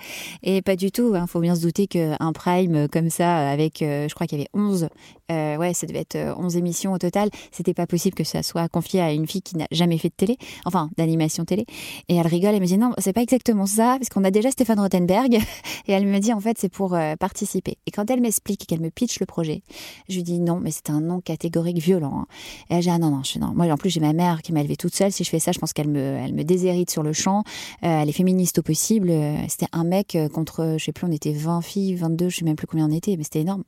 Et 0.44 0.62
pas 0.62 0.76
du 0.76 0.92
tout. 0.92 1.12
Il 1.14 1.18
hein. 1.18 1.26
faut 1.26 1.40
bien 1.40 1.56
se 1.56 1.62
douter 1.62 1.88
qu'un 1.88 2.34
prime 2.34 2.76
euh, 2.76 2.88
comme 2.88 3.10
ça, 3.10 3.50
avec, 3.50 3.78
je 3.80 4.14
crois 4.14 4.28
qu'il 4.28 4.40
y 4.40 4.42
avait 4.42 4.50
11, 4.54 4.90
ouais, 5.30 5.74
ça 5.74 5.88
devait 5.88 6.00
être 6.02 6.18
11 6.38 6.58
émissions 6.58 6.92
au 6.92 6.98
total. 6.98 7.30
C'était 7.52 7.74
pas 7.74 7.88
possible 7.88 8.16
que 8.16 8.26
ça 8.26 8.44
soit 8.44 8.68
confié 8.68 9.00
à 9.00 9.14
une 9.14 9.28
fille 9.28 9.42
qui 9.42 9.56
n'a 9.56 9.68
jamais 9.72 9.98
fait 9.98 10.10
de 10.10 10.14
télé, 10.14 10.38
enfin, 10.66 10.90
d'animation 10.98 11.46
télé. 11.46 11.66
Et 12.10 12.16
elle 12.16 12.28
rigole, 12.28 12.54
elle 12.54 12.62
me 12.62 12.66
dit, 12.66 12.78
non, 12.78 12.92
c'est 12.98 13.14
pas 13.14 13.22
exactement 13.22 13.66
ça, 13.66 13.96
parce 13.98 14.10
qu'on 14.10 14.26
a 14.26 14.32
déjà 14.32 14.52
Stéphane 14.52 14.80
Rothenberg. 14.80 15.36
Et 15.88 15.94
elle 15.94 16.06
me 16.06 16.20
dit, 16.20 16.34
en 16.34 16.42
fait, 16.42 16.58
c'est 16.60 16.72
pour 16.72 16.98
participer. 17.20 17.78
Et 17.88 17.92
quand 17.92 18.10
elle 18.12 18.22
m'explique 18.22 18.68
qu'elle 18.68 18.82
me 18.82 18.90
pitch 18.90 19.20
le 19.20 19.26
projet, 19.26 19.64
je 20.12 20.17
lui 20.17 20.24
dis 20.24 20.39
non, 20.39 20.60
mais 20.60 20.71
c'est 20.71 20.89
un 20.89 21.02
non 21.02 21.21
catégorique 21.21 21.80
violent. 21.80 22.21
Hein. 22.21 22.26
Et 22.69 22.76
elle 22.76 22.82
dit 22.82 22.89
ah 22.89 23.00
non, 23.00 23.10
non, 23.12 23.24
je, 23.24 23.39
non. 23.39 23.54
Moi, 23.56 23.65
en 23.71 23.78
plus, 23.78 23.89
j'ai 23.89 24.00
ma 24.00 24.13
mère 24.13 24.41
qui 24.41 24.54
m'a 24.54 24.62
élevée 24.62 24.76
toute 24.76 24.95
seule. 24.95 25.12
Si 25.12 25.24
je 25.24 25.30
fais 25.30 25.39
ça, 25.39 25.52
je 25.52 25.60
pense 25.60 25.74
qu'elle 25.74 25.89
me, 25.89 26.00
elle 26.00 26.34
me 26.34 26.43
déshérite 26.43 26.89
sur 26.89 27.04
le 27.04 27.13
champ. 27.13 27.43
Euh, 27.84 28.02
elle 28.02 28.10
est 28.10 28.13
féministe 28.13 28.60
au 28.60 28.62
possible. 28.62 29.10
Euh, 29.10 29.38
c'était 29.47 29.67
un 29.71 29.84
mec 29.84 30.15
euh, 30.15 30.30
contre, 30.30 30.76
je 30.78 30.84
sais 30.84 30.91
plus, 30.91 31.08
on 31.08 31.12
était 31.12 31.34
20 31.34 31.62
filles, 31.62 31.95
22, 31.95 32.30
je 32.30 32.38
sais 32.38 32.45
même 32.45 32.56
plus 32.56 32.67
combien 32.67 32.88
on 32.88 32.91
était, 32.91 33.15
mais 33.17 33.24
c'était 33.24 33.41
énorme. 33.41 33.63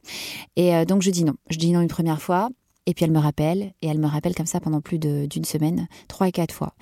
Et 0.55 0.85
donc, 0.85 1.01
je 1.01 1.09
dis 1.09 1.23
non. 1.23 1.33
Je 1.49 1.57
dis 1.57 1.71
non 1.71 1.81
une 1.81 1.87
première 1.87 2.21
fois. 2.21 2.49
Et 2.85 2.93
puis 2.93 3.05
elle 3.05 3.11
me 3.11 3.19
rappelle, 3.19 3.73
et 3.81 3.87
elle 3.87 3.99
me 3.99 4.07
rappelle 4.07 4.35
comme 4.35 4.45
ça 4.45 4.59
pendant 4.59 4.81
plus 4.81 4.99
d'une 4.99 5.45
semaine, 5.45 5.87
trois 6.09 6.27
et 6.27 6.33
quatre 6.33 6.53
fois. 6.53 6.73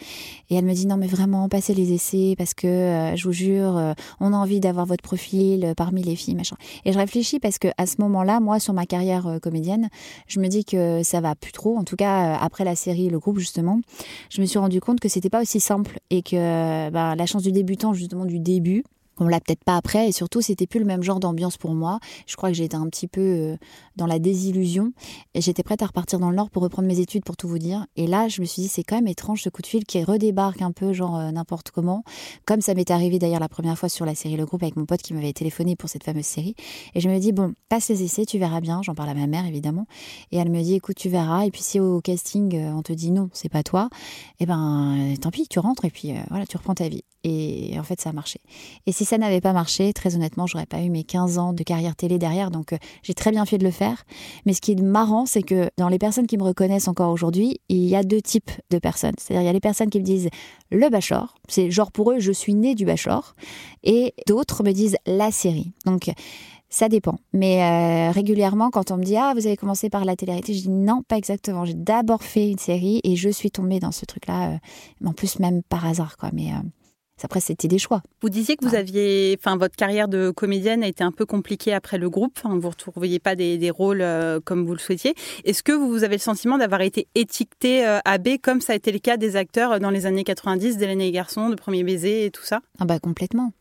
Et 0.50 0.56
elle 0.56 0.66
me 0.66 0.74
dit 0.74 0.88
non 0.88 0.98
mais 0.98 1.06
vraiment, 1.06 1.48
passez 1.48 1.76
les 1.76 1.94
essais 1.94 2.34
parce 2.38 2.56
que 2.56 2.68
euh, 2.68 3.16
je 3.16 3.24
vous 3.26 3.34
jure, 3.34 3.78
euh, 3.78 3.94
on 4.20 4.34
a 4.34 4.36
envie 4.36 4.60
d'avoir 4.60 4.88
votre 4.88 5.04
profil 5.04 5.64
euh, 5.64 5.74
parmi 5.76 6.02
les 6.02 6.16
filles, 6.16 6.34
machin. 6.34 6.56
Et 6.86 6.92
je 6.94 6.98
réfléchis 6.98 7.40
parce 7.40 7.60
que 7.60 7.68
à 7.78 7.86
ce 7.86 7.98
moment-là, 8.00 8.40
moi 8.40 8.60
sur 8.60 8.74
ma 8.74 8.88
carrière 8.88 9.38
comédienne, 9.44 9.90
je 10.28 10.40
me 10.40 10.48
dis 10.48 10.66
que 10.66 11.04
ça 11.04 11.22
va 11.22 11.36
plus 11.36 11.52
trop. 11.52 11.78
En 11.78 11.84
tout 11.84 11.96
cas 11.96 12.36
après 12.36 12.64
la 12.64 12.76
série, 12.76 13.10
le 13.10 13.20
groupe 13.20 13.38
justement, 13.38 13.80
je 14.30 14.42
me 14.42 14.48
suis 14.48 14.58
rendu 14.58 14.82
compte 14.82 15.00
que 15.00 15.10
c'était 15.10 15.30
pas 15.30 15.42
aussi 15.42 15.60
simple 15.60 16.00
et 16.10 16.24
que 16.24 16.90
bah, 16.90 17.16
la 17.16 17.26
chance 17.28 17.44
du 17.44 17.52
débutant 17.52 17.94
justement 17.94 18.26
du 18.26 18.40
début 18.40 18.84
on 19.20 19.28
l'a 19.28 19.40
peut-être 19.40 19.64
pas 19.64 19.78
après 19.78 20.10
et 20.10 20.12
surtout 20.12 20.42
c'était 20.42 20.68
plus 20.68 20.80
le 20.80 20.86
même 20.86 21.04
genre 21.04 21.20
d'ambiance 21.20 21.58
pour 21.58 21.74
moi. 21.74 22.00
Je 22.28 22.36
crois 22.36 22.50
que 22.50 22.56
j'étais 22.56 22.76
un 22.76 22.88
petit 22.88 23.08
peu 23.08 23.22
euh, 23.22 23.58
dans 23.96 24.06
la 24.06 24.20
désillusion 24.20 24.94
et 25.34 25.42
j'étais 25.42 25.64
prête 25.64 25.82
à 25.82 25.86
repartir 25.86 26.20
dans 26.20 26.30
le 26.30 26.36
Nord 26.36 26.50
pour 26.50 26.64
reprendre 26.64 26.88
mes 26.88 27.00
études 27.00 27.24
pour 27.24 27.38
tout 27.38 27.48
vous 27.48 27.60
dire. 27.60 27.86
Et 27.96 28.08
là, 28.08 28.28
je 28.28 28.42
me 28.42 28.46
suis 28.46 28.64
dit 28.64 28.68
c'est 28.68 28.84
quand 28.84 28.96
même 28.96 29.08
étrange 29.08 29.44
ce 29.44 29.50
coup 29.50 29.62
de 29.62 29.68
fil 29.68 29.86
qui 29.86 30.04
redébarque 30.04 30.62
un 30.62 30.72
peu 30.72 30.94
genre 30.94 31.18
euh, 31.18 31.32
n'importe 31.32 31.72
comment, 31.72 32.04
comme 32.46 32.62
ça 32.62 32.74
m'est 32.74 32.90
arrivé 32.90 33.20
d'ailleurs 33.20 33.40
la 33.40 33.50
première 33.50 33.78
fois 33.78 33.90
sur 33.90 34.06
la 34.06 34.16
série 34.16 34.38
Le 34.38 34.46
Groupe 34.46 34.64
avec 34.64 34.76
mon 34.76 34.86
pote 34.86 35.02
qui 35.02 35.14
m'avait 35.14 35.34
téléphoné 35.34 35.76
pour 35.76 35.90
cette 35.90 36.04
fameuse 36.04 36.26
série. 36.26 36.56
Et 36.96 37.02
je 37.02 37.10
me 37.10 37.20
dis 37.20 37.32
bon, 37.32 37.54
passe 37.70 37.90
les 37.90 38.04
essais, 38.04 38.26
tu 38.26 38.38
verras 38.40 38.62
bien. 38.62 38.82
J'en 38.82 38.96
parle 38.96 39.10
à 39.10 39.14
ma 39.14 39.28
mère 39.28 39.46
évidemment 39.46 39.86
et 40.32 40.38
elle 40.38 40.50
me 40.50 40.62
dit 40.62 40.76
écoute 40.76 40.96
tu 40.96 41.10
verras. 41.10 41.46
Et 41.46 41.52
puis 41.52 41.62
si 41.62 41.80
au 41.80 42.02
casting 42.02 42.56
euh, 42.56 42.72
on 42.72 42.82
te 42.82 42.94
dit 42.94 43.12
non 43.12 43.30
c'est 43.34 43.50
pas 43.50 43.64
toi, 43.64 43.90
et 44.40 44.44
eh 44.44 44.46
ben 44.46 45.16
tant 45.22 45.32
pis 45.32 45.48
tu 45.48 45.60
rentres 45.60 45.86
et 45.86 45.92
puis 45.92 46.14
voilà 46.30 46.46
tu 46.46 46.58
reprends 46.58 46.76
ta 46.76 46.88
vie. 46.88 47.04
Et 47.24 47.78
en 47.80 47.84
fait 47.84 48.02
ça 48.02 48.10
a 48.10 48.14
marché. 48.14 48.40
Si 49.02 49.06
ça 49.06 49.18
n'avait 49.18 49.42
pas 49.42 49.52
marché, 49.52 49.94
très 49.94 50.14
honnêtement, 50.16 50.46
j'aurais 50.46 50.68
pas 50.68 50.80
eu 50.80 50.92
mes 50.92 51.04
15 51.04 51.40
ans 51.40 51.54
de 51.54 51.64
carrière 51.64 51.96
télé 51.96 52.20
derrière, 52.20 52.52
donc 52.52 52.72
euh, 52.72 52.78
j'ai 53.02 53.16
très 53.16 53.32
bien 53.32 53.48
fait 53.48 53.58
de 53.58 53.64
le 53.64 53.72
faire. 53.72 54.04
Mais 54.46 54.54
ce 54.54 54.62
qui 54.62 54.74
est 54.74 54.80
marrant, 54.80 55.26
c'est 55.26 55.42
que 55.42 55.72
dans 55.76 55.90
les 55.90 55.98
personnes 55.98 56.28
qui 56.28 56.38
me 56.38 56.44
reconnaissent 56.44 56.88
encore 56.88 57.12
aujourd'hui, 57.12 57.60
il 57.68 57.84
y 57.86 57.96
a 57.96 58.04
deux 58.04 58.22
types 58.22 58.52
de 58.70 58.78
personnes. 58.78 59.16
C'est-à-dire, 59.18 59.42
il 59.42 59.46
y 59.48 59.50
a 59.50 59.54
les 59.54 59.60
personnes 59.60 59.90
qui 59.90 60.00
me 60.00 60.06
disent 60.06 60.30
le 60.70 60.88
Bachelor, 60.90 61.34
c'est 61.48 61.72
genre 61.72 61.92
pour 61.92 62.12
eux, 62.12 62.20
je 62.20 62.32
suis 62.32 62.54
née 62.54 62.76
du 62.76 62.86
Bachelor, 62.86 63.34
et 63.84 64.14
d'autres 64.28 64.64
me 64.64 64.72
disent 64.72 64.98
la 65.08 65.32
série. 65.32 65.72
Donc, 65.88 66.12
ça 66.70 66.88
dépend. 66.88 67.18
Mais 67.34 67.64
euh, 67.64 68.12
régulièrement, 68.12 68.70
quand 68.70 68.92
on 68.92 68.98
me 68.98 69.04
dit 69.04 69.18
Ah, 69.18 69.34
vous 69.36 69.48
avez 69.48 69.58
commencé 69.58 69.90
par 69.90 70.06
la 70.06 70.16
télé-réalité, 70.16 70.54
je 70.54 70.62
dis 70.62 70.70
non, 70.70 71.02
pas 71.02 71.18
exactement. 71.18 71.66
J'ai 71.66 71.74
d'abord 71.74 72.22
fait 72.22 72.52
une 72.52 72.60
série 72.60 73.02
et 73.04 73.16
je 73.16 73.30
suis 73.30 73.50
tombée 73.50 73.80
dans 73.80 73.92
ce 73.92 74.06
truc-là, 74.06 74.52
euh, 74.52 75.08
en 75.08 75.14
plus, 75.14 75.40
même 75.40 75.64
par 75.64 75.88
hasard, 75.88 76.18
quoi. 76.18 76.30
Mais. 76.34 76.52
Après, 77.26 77.40
c'était 77.40 77.68
des 77.68 77.78
choix. 77.78 78.02
Vous 78.22 78.30
disiez 78.30 78.56
que 78.56 78.66
vous 78.66 78.76
aviez, 78.76 79.38
enfin, 79.40 79.58
votre 79.58 79.76
carrière 79.76 80.08
de 80.08 80.32
comédienne 80.32 80.84
a 80.84 80.88
été 80.88 81.04
un 81.04 81.12
peu 81.12 81.26
compliquée 81.26 81.74
après 81.74 81.98
le 81.98 82.10
groupe. 82.10 82.40
vous 82.44 82.56
ne 82.56 82.66
retrouviez 82.66 83.20
pas 83.20 83.36
des, 83.36 83.72
rôles 83.72 84.06
comme 84.46 84.66
vous 84.66 84.74
le 84.74 84.80
souhaitiez. 84.80 85.16
Est-ce 85.46 85.64
que 85.64 85.72
vous 85.72 86.04
avez 86.04 86.16
le 86.16 86.22
sentiment 86.22 86.58
d'avoir 86.58 86.82
été 86.82 87.08
étiqueté 87.16 87.86
AB 88.06 88.30
comme 88.42 88.62
ça 88.62 88.74
a 88.74 88.76
été 88.76 88.92
le 88.92 89.00
cas 89.00 89.18
des 89.18 89.36
acteurs 89.36 89.80
dans 89.80 89.90
les 89.90 90.06
années 90.06 90.24
90, 90.24 90.78
d'Hélène 90.78 91.02
et 91.02 91.06
les 91.06 91.12
garçons, 91.12 91.50
de 91.50 91.56
Premier 91.56 91.84
baiser 91.84 92.26
et 92.26 92.32
tout 92.32 92.44
ça? 92.44 92.62
Ah 92.80 92.86
bah 92.86 93.00
complètement, 93.00 93.52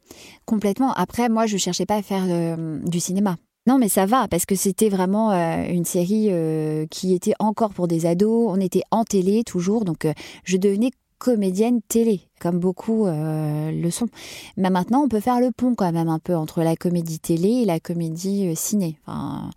complètement. 0.45 0.93
Après, 0.95 1.29
moi, 1.29 1.47
je 1.47 1.57
cherchais 1.57 1.87
pas 1.87 1.97
à 1.97 2.03
faire 2.03 2.57
du 2.85 3.01
cinéma. 3.01 3.37
Non, 3.67 3.79
mais 3.79 3.91
ça 3.91 4.07
va, 4.07 4.27
parce 4.27 4.47
que 4.47 4.55
c'était 4.55 4.89
vraiment 4.89 5.33
euh, 5.33 5.65
une 5.69 5.85
série 5.85 6.29
euh, 6.31 6.87
qui 6.91 7.15
était 7.15 7.35
encore 7.39 7.75
pour 7.75 7.89
des 7.89 8.07
ados. 8.07 8.49
On 8.49 8.59
était 8.59 8.83
en 8.91 9.05
télé 9.05 9.45
toujours, 9.45 9.85
donc 9.85 10.07
euh, 10.07 10.15
je 10.45 10.57
devenais 10.57 10.91
comédienne 11.21 11.81
télé, 11.87 12.23
comme 12.41 12.59
beaucoup 12.59 13.07
le 13.07 13.91
sont. 13.91 14.09
Mais 14.57 14.71
maintenant, 14.71 15.05
on 15.05 15.09
peut 15.09 15.21
faire 15.21 15.39
le 15.39 15.53
pont 15.53 15.77
quand 15.77 15.93
même 15.93 16.09
un 16.09 16.19
peu 16.19 16.35
entre 16.35 16.63
la 16.63 16.75
comédie 16.75 17.21
télé 17.21 17.49
et 17.49 17.65
la 17.65 17.79
comédie 17.79 18.57
ciné. 18.57 18.99
Enfin, 19.07 19.51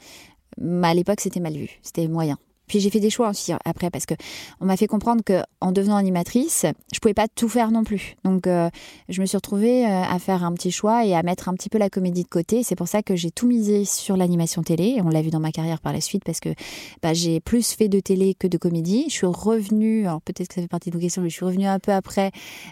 à 0.83 0.93
l'époque, 0.93 1.21
c'était 1.21 1.39
mal 1.39 1.53
vu, 1.53 1.79
c'était 1.81 2.07
moyen. 2.07 2.37
Puis 2.67 2.79
j'ai 2.79 2.89
fait 2.89 2.99
des 2.99 3.09
choix 3.09 3.29
aussi 3.29 3.53
après 3.65 3.89
parce 3.89 4.05
que 4.05 4.13
on 4.59 4.65
m'a 4.65 4.77
fait 4.77 4.87
comprendre 4.87 5.23
que 5.23 5.41
en 5.61 5.71
devenant 5.71 5.95
animatrice, 5.95 6.65
je 6.93 6.99
pouvais 6.99 7.13
pas 7.13 7.27
tout 7.27 7.49
faire 7.49 7.71
non 7.71 7.83
plus. 7.83 8.15
Donc 8.23 8.47
euh, 8.47 8.69
je 9.09 9.21
me 9.21 9.25
suis 9.25 9.37
retrouvée 9.37 9.85
euh, 9.85 10.03
à 10.03 10.19
faire 10.19 10.43
un 10.43 10.53
petit 10.53 10.71
choix 10.71 11.05
et 11.05 11.15
à 11.15 11.23
mettre 11.23 11.49
un 11.49 11.53
petit 11.53 11.69
peu 11.69 11.77
la 11.77 11.89
comédie 11.89 12.23
de 12.23 12.27
côté. 12.27 12.63
C'est 12.63 12.75
pour 12.75 12.87
ça 12.87 13.01
que 13.01 13.15
j'ai 13.15 13.31
tout 13.31 13.47
misé 13.47 13.85
sur 13.85 14.17
l'animation 14.17 14.63
télé. 14.63 15.01
On 15.03 15.09
l'a 15.09 15.21
vu 15.21 15.29
dans 15.29 15.39
ma 15.39 15.51
carrière 15.51 15.81
par 15.81 15.93
la 15.93 16.01
suite 16.01 16.23
parce 16.23 16.39
que 16.39 16.49
bah, 17.01 17.13
j'ai 17.13 17.39
plus 17.39 17.73
fait 17.73 17.89
de 17.89 17.99
télé 17.99 18.33
que 18.33 18.47
de 18.47 18.57
comédie. 18.57 19.05
Je 19.09 19.13
suis 19.13 19.27
revenue, 19.27 20.07
alors 20.07 20.21
peut-être 20.21 20.47
que 20.47 20.55
ça 20.55 20.61
fait 20.61 20.67
partie 20.67 20.89
de 20.89 20.95
vos 20.95 21.01
questions, 21.01 21.21
mais 21.21 21.29
je 21.29 21.35
suis 21.35 21.45
revenue 21.45 21.67
un 21.67 21.79
peu 21.79 21.91
après 21.91 22.31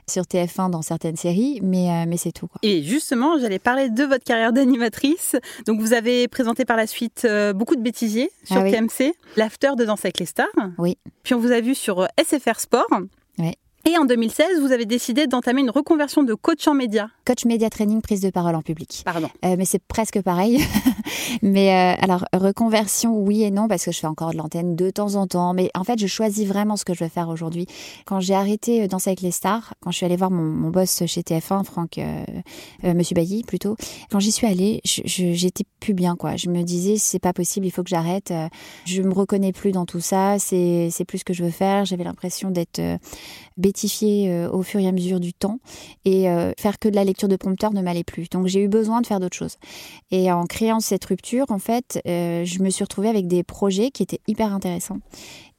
sur 0.09 0.23
TF1 0.23 0.69
dans 0.69 0.81
certaines 0.81 1.17
séries, 1.17 1.59
mais 1.61 1.89
euh, 1.89 2.05
mais 2.07 2.17
c'est 2.17 2.31
tout. 2.31 2.47
Quoi. 2.47 2.59
Et 2.63 2.83
justement, 2.83 3.39
j'allais 3.39 3.59
parler 3.59 3.89
de 3.89 4.03
votre 4.03 4.23
carrière 4.23 4.53
d'animatrice. 4.53 5.35
Donc 5.65 5.79
vous 5.79 5.93
avez 5.93 6.27
présenté 6.27 6.65
par 6.65 6.77
la 6.77 6.87
suite 6.87 7.27
beaucoup 7.55 7.75
de 7.75 7.81
bêtisiers 7.81 8.31
sur 8.43 8.57
ah 8.57 8.69
TMC, 8.69 9.13
l'after 9.37 9.71
de 9.77 9.80
Danse 9.85 10.05
avec 10.05 10.19
les 10.19 10.25
stars. 10.25 10.47
Oui. 10.77 10.97
Puis 11.23 11.33
on 11.33 11.39
vous 11.39 11.51
a 11.51 11.61
vu 11.61 11.75
sur 11.75 12.07
SFR 12.21 12.59
Sport. 12.59 12.87
Et 13.83 13.97
en 13.97 14.05
2016, 14.05 14.61
vous 14.61 14.71
avez 14.71 14.85
décidé 14.85 15.25
d'entamer 15.25 15.61
une 15.61 15.71
reconversion 15.71 16.21
de 16.21 16.35
coach 16.35 16.67
en 16.67 16.75
médias. 16.75 17.07
Coach 17.25 17.45
média 17.45 17.67
training, 17.67 18.01
prise 18.01 18.21
de 18.21 18.29
parole 18.29 18.53
en 18.53 18.61
public. 18.61 19.01
Pardon. 19.03 19.27
Euh, 19.43 19.55
mais 19.57 19.65
c'est 19.65 19.81
presque 19.81 20.21
pareil. 20.21 20.63
mais 21.41 21.71
euh, 21.71 22.03
alors, 22.03 22.25
reconversion, 22.31 23.17
oui 23.17 23.41
et 23.41 23.49
non, 23.49 23.67
parce 23.67 23.83
que 23.83 23.91
je 23.91 23.99
fais 23.99 24.07
encore 24.07 24.33
de 24.33 24.37
l'antenne 24.37 24.75
de 24.75 24.91
temps 24.91 25.15
en 25.15 25.25
temps. 25.25 25.55
Mais 25.55 25.71
en 25.73 25.83
fait, 25.83 25.97
je 25.97 26.05
choisis 26.05 26.47
vraiment 26.47 26.77
ce 26.77 26.85
que 26.85 26.93
je 26.93 27.03
veux 27.03 27.09
faire 27.09 27.29
aujourd'hui. 27.29 27.65
Quand 28.05 28.19
j'ai 28.19 28.35
arrêté 28.35 28.83
euh, 28.83 28.87
Danser 28.87 29.09
avec 29.09 29.21
les 29.21 29.31
stars, 29.31 29.73
quand 29.79 29.89
je 29.89 29.97
suis 29.97 30.05
allée 30.05 30.15
voir 30.15 30.29
mon, 30.29 30.43
mon 30.43 30.69
boss 30.69 31.03
chez 31.07 31.21
TF1, 31.21 31.63
Franck, 31.63 31.99
Monsieur 32.83 33.15
Bailly 33.15 33.43
plutôt, 33.43 33.75
quand 34.11 34.19
j'y 34.19 34.31
suis 34.31 34.45
allée, 34.45 34.81
j'étais 34.83 35.63
plus 35.79 35.95
bien, 35.95 36.15
quoi. 36.15 36.35
Je 36.35 36.49
me 36.49 36.61
disais, 36.61 36.97
c'est 36.97 37.19
pas 37.19 37.33
possible, 37.33 37.65
il 37.65 37.71
faut 37.71 37.81
que 37.81 37.89
j'arrête. 37.89 38.31
Je 38.85 39.01
me 39.01 39.13
reconnais 39.13 39.53
plus 39.53 39.71
dans 39.71 39.85
tout 39.85 40.01
ça. 40.01 40.37
C'est 40.37 41.05
plus 41.07 41.19
ce 41.19 41.25
que 41.25 41.33
je 41.33 41.43
veux 41.43 41.49
faire. 41.51 41.85
J'avais 41.85 42.03
l'impression 42.03 42.51
d'être 42.51 42.79
euh, 44.03 44.49
au 44.51 44.63
fur 44.63 44.79
et 44.79 44.87
à 44.87 44.91
mesure 44.91 45.19
du 45.19 45.33
temps 45.33 45.59
et 46.05 46.29
euh, 46.29 46.51
faire 46.59 46.79
que 46.79 46.89
de 46.89 46.95
la 46.95 47.03
lecture 47.03 47.27
de 47.27 47.35
prompteur 47.35 47.73
ne 47.73 47.81
m'allait 47.81 48.03
plus. 48.03 48.29
Donc 48.29 48.47
j'ai 48.47 48.61
eu 48.61 48.67
besoin 48.67 49.01
de 49.01 49.07
faire 49.07 49.19
d'autres 49.19 49.37
choses. 49.37 49.57
Et 50.11 50.31
en 50.31 50.45
créant 50.45 50.79
cette 50.79 51.05
rupture, 51.05 51.45
en 51.49 51.59
fait, 51.59 52.01
euh, 52.07 52.43
je 52.45 52.61
me 52.61 52.69
suis 52.69 52.83
retrouvée 52.83 53.09
avec 53.09 53.27
des 53.27 53.43
projets 53.43 53.91
qui 53.91 54.03
étaient 54.03 54.21
hyper 54.27 54.53
intéressants 54.53 54.99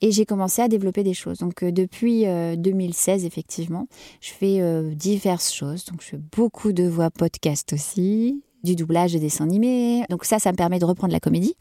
et 0.01 0.11
j'ai 0.13 0.27
commencé 0.27 0.63
à 0.63 0.69
développer 0.69 1.03
des 1.05 1.15
choses. 1.15 1.39
Donc 1.39 1.65
depuis 1.65 2.25
2016, 2.25 3.25
effectivement, 3.25 3.87
je 4.21 4.33
fais 4.33 4.95
diverses 4.97 5.53
choses. 5.53 5.85
Donc 5.85 6.03
je 6.03 6.09
fais 6.09 6.21
beaucoup 6.37 6.73
de 6.73 6.83
voix 6.83 7.11
podcast 7.11 7.73
aussi, 7.73 8.43
du 8.65 8.75
doublage 8.75 9.13
de 9.13 9.21
dessins 9.21 9.45
animés. 9.45 10.03
Donc 10.11 10.25
ça, 10.25 10.41
ça 10.41 10.51
me 10.51 10.57
permet 10.57 10.81
de 10.81 10.85
reprendre 10.85 11.13
la 11.13 11.21
comédie. 11.21 11.55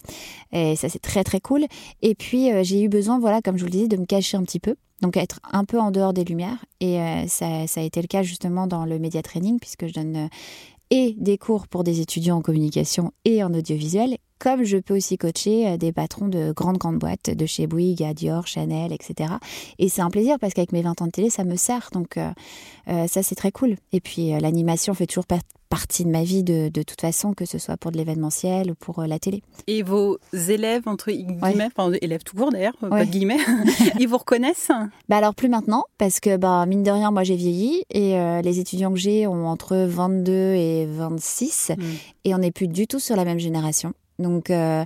Et 0.51 0.75
ça, 0.75 0.89
c'est 0.89 0.97
très 0.97 1.23
très 1.23 1.39
cool. 1.39 1.65
Et 2.01 2.15
puis 2.15 2.49
j'ai 2.63 2.81
eu 2.81 2.89
besoin, 2.89 3.19
voilà, 3.19 3.43
comme 3.43 3.57
je 3.57 3.61
vous 3.61 3.67
le 3.67 3.73
disais, 3.73 3.87
de 3.87 3.97
me 3.97 4.05
cacher 4.05 4.37
un 4.37 4.43
petit 4.43 4.59
peu 4.59 4.75
donc 5.01 5.17
être 5.17 5.39
un 5.51 5.65
peu 5.65 5.79
en 5.79 5.91
dehors 5.91 6.13
des 6.13 6.23
lumières. 6.23 6.63
Et 6.79 6.99
euh, 6.99 7.27
ça, 7.27 7.47
a 7.47 7.81
été 7.81 8.01
le 8.01 8.07
cas 8.07 8.23
justement 8.23 8.67
dans 8.67 8.85
le 8.85 8.99
média 8.99 9.21
training, 9.21 9.59
puisque 9.59 9.87
je 9.87 9.93
donne 9.93 10.15
euh, 10.15 10.27
et 10.89 11.15
des 11.17 11.37
cours 11.37 11.67
pour 11.67 11.83
des 11.83 12.01
étudiants 12.01 12.37
en 12.37 12.41
communication 12.41 13.13
et 13.23 13.43
en 13.43 13.53
audiovisuel, 13.53 14.17
comme 14.41 14.63
je 14.63 14.77
peux 14.77 14.95
aussi 14.95 15.17
coacher 15.17 15.67
euh, 15.67 15.77
des 15.77 15.91
patrons 15.91 16.27
de 16.27 16.51
grandes, 16.51 16.77
grandes 16.77 16.97
boîtes, 16.97 17.29
de 17.29 17.45
chez 17.45 17.67
Bouygues 17.67 18.03
à 18.03 18.13
Dior, 18.13 18.47
Chanel, 18.47 18.91
etc. 18.91 19.33
Et 19.79 19.87
c'est 19.87 20.01
un 20.01 20.09
plaisir 20.09 20.37
parce 20.39 20.53
qu'avec 20.53 20.71
mes 20.71 20.81
20 20.81 21.01
ans 21.01 21.05
de 21.05 21.11
télé, 21.11 21.29
ça 21.29 21.43
me 21.43 21.55
sert. 21.55 21.89
Donc 21.93 22.17
ça, 22.87 23.23
c'est 23.23 23.35
très 23.35 23.51
cool. 23.51 23.75
Et 23.93 24.01
puis 24.01 24.31
l'animation 24.39 24.93
fait 24.93 25.05
toujours 25.05 25.25
partie 25.71 26.03
de 26.03 26.09
ma 26.09 26.23
vie 26.23 26.43
de, 26.43 26.69
de, 26.69 26.83
toute 26.83 26.99
façon, 26.99 27.33
que 27.33 27.45
ce 27.45 27.57
soit 27.57 27.77
pour 27.77 27.91
de 27.91 27.97
l'événementiel 27.97 28.71
ou 28.71 28.75
pour 28.75 28.99
euh, 28.99 29.07
la 29.07 29.19
télé. 29.19 29.41
Et 29.67 29.83
vos 29.83 30.19
élèves, 30.33 30.83
entre 30.85 31.11
guillemets, 31.11 31.69
enfin 31.73 31.91
élèves 32.01 32.23
tout 32.23 32.35
court 32.35 32.51
d'ailleurs, 32.51 32.75
pas 32.77 33.05
de 33.05 33.09
guillemets, 33.09 33.39
ils 33.99 34.07
vous 34.07 34.17
reconnaissent? 34.17 34.71
Bah 35.07 35.17
Alors 35.17 35.33
plus 35.33 35.47
maintenant, 35.47 35.85
parce 35.97 36.19
que 36.19 36.35
bah, 36.35 36.65
mine 36.65 36.83
de 36.83 36.91
rien, 36.91 37.09
moi 37.11 37.23
j'ai 37.23 37.37
vieilli 37.37 37.83
et 37.89 38.19
euh, 38.19 38.41
les 38.41 38.59
étudiants 38.59 38.91
que 38.91 38.99
j'ai 38.99 39.27
ont 39.27 39.47
entre 39.47 39.77
22 39.77 40.31
et 40.31 40.85
26 40.87 41.71
hmm. 41.77 41.83
et 42.25 42.35
on 42.35 42.39
n'est 42.39 42.51
plus 42.51 42.67
du 42.67 42.85
tout 42.85 42.99
sur 42.99 43.15
la 43.15 43.23
même 43.23 43.39
génération. 43.39 43.93
Donc, 44.21 44.49
euh, 44.49 44.83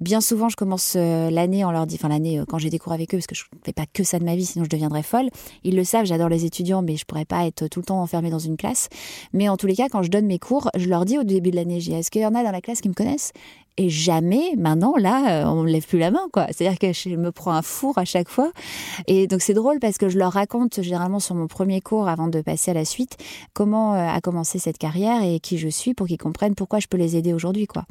bien 0.00 0.20
souvent, 0.20 0.48
je 0.48 0.56
commence 0.56 0.94
l'année 0.94 1.64
en 1.64 1.72
leur 1.72 1.86
disant, 1.86 2.08
l'année 2.08 2.42
quand 2.48 2.58
j'ai 2.58 2.70
des 2.70 2.78
cours 2.78 2.92
avec 2.92 3.14
eux, 3.14 3.18
parce 3.18 3.26
que 3.26 3.34
je 3.34 3.44
ne 3.52 3.58
fais 3.64 3.72
pas 3.72 3.86
que 3.92 4.04
ça 4.04 4.18
de 4.18 4.24
ma 4.24 4.36
vie, 4.36 4.44
sinon 4.44 4.64
je 4.64 4.70
deviendrais 4.70 5.02
folle. 5.02 5.28
Ils 5.64 5.76
le 5.76 5.84
savent, 5.84 6.06
j'adore 6.06 6.28
les 6.28 6.44
étudiants, 6.44 6.82
mais 6.82 6.96
je 6.96 7.04
pourrais 7.04 7.24
pas 7.24 7.46
être 7.46 7.68
tout 7.68 7.80
le 7.80 7.86
temps 7.86 8.00
enfermée 8.00 8.30
dans 8.30 8.38
une 8.38 8.56
classe. 8.56 8.88
Mais 9.32 9.48
en 9.48 9.56
tous 9.56 9.66
les 9.66 9.76
cas, 9.76 9.88
quand 9.90 10.02
je 10.02 10.10
donne 10.10 10.26
mes 10.26 10.38
cours, 10.38 10.70
je 10.76 10.88
leur 10.88 11.04
dis 11.04 11.18
au 11.18 11.24
début 11.24 11.50
de 11.50 11.56
l'année, 11.56 11.78
est-ce 11.78 12.10
qu'il 12.10 12.22
y 12.22 12.26
en 12.26 12.34
a 12.34 12.42
dans 12.44 12.52
la 12.52 12.60
classe 12.60 12.80
qui 12.80 12.88
me 12.88 12.94
connaissent? 12.94 13.32
Et 13.76 13.90
jamais, 13.90 14.54
maintenant, 14.56 14.94
là, 14.96 15.42
euh, 15.42 15.48
on 15.48 15.64
ne 15.64 15.68
lève 15.68 15.84
plus 15.84 15.98
la 15.98 16.12
main, 16.12 16.28
quoi. 16.32 16.46
C'est-à-dire 16.52 16.78
que 16.78 16.92
je 16.92 17.08
me 17.16 17.32
prends 17.32 17.52
un 17.52 17.62
four 17.62 17.98
à 17.98 18.04
chaque 18.04 18.28
fois. 18.28 18.52
Et 19.08 19.26
donc, 19.26 19.42
c'est 19.42 19.54
drôle 19.54 19.80
parce 19.80 19.98
que 19.98 20.08
je 20.08 20.16
leur 20.16 20.32
raconte 20.32 20.80
généralement 20.80 21.18
sur 21.18 21.34
mon 21.34 21.48
premier 21.48 21.80
cours, 21.80 22.08
avant 22.08 22.28
de 22.28 22.40
passer 22.40 22.70
à 22.70 22.74
la 22.74 22.84
suite, 22.84 23.16
comment 23.52 23.94
euh, 23.94 24.06
a 24.06 24.20
commencé 24.20 24.60
cette 24.60 24.78
carrière 24.78 25.24
et 25.24 25.40
qui 25.40 25.58
je 25.58 25.68
suis 25.68 25.92
pour 25.92 26.06
qu'ils 26.06 26.18
comprennent 26.18 26.54
pourquoi 26.54 26.78
je 26.78 26.86
peux 26.86 26.96
les 26.96 27.16
aider 27.16 27.32
aujourd'hui, 27.32 27.66
quoi. 27.66 27.84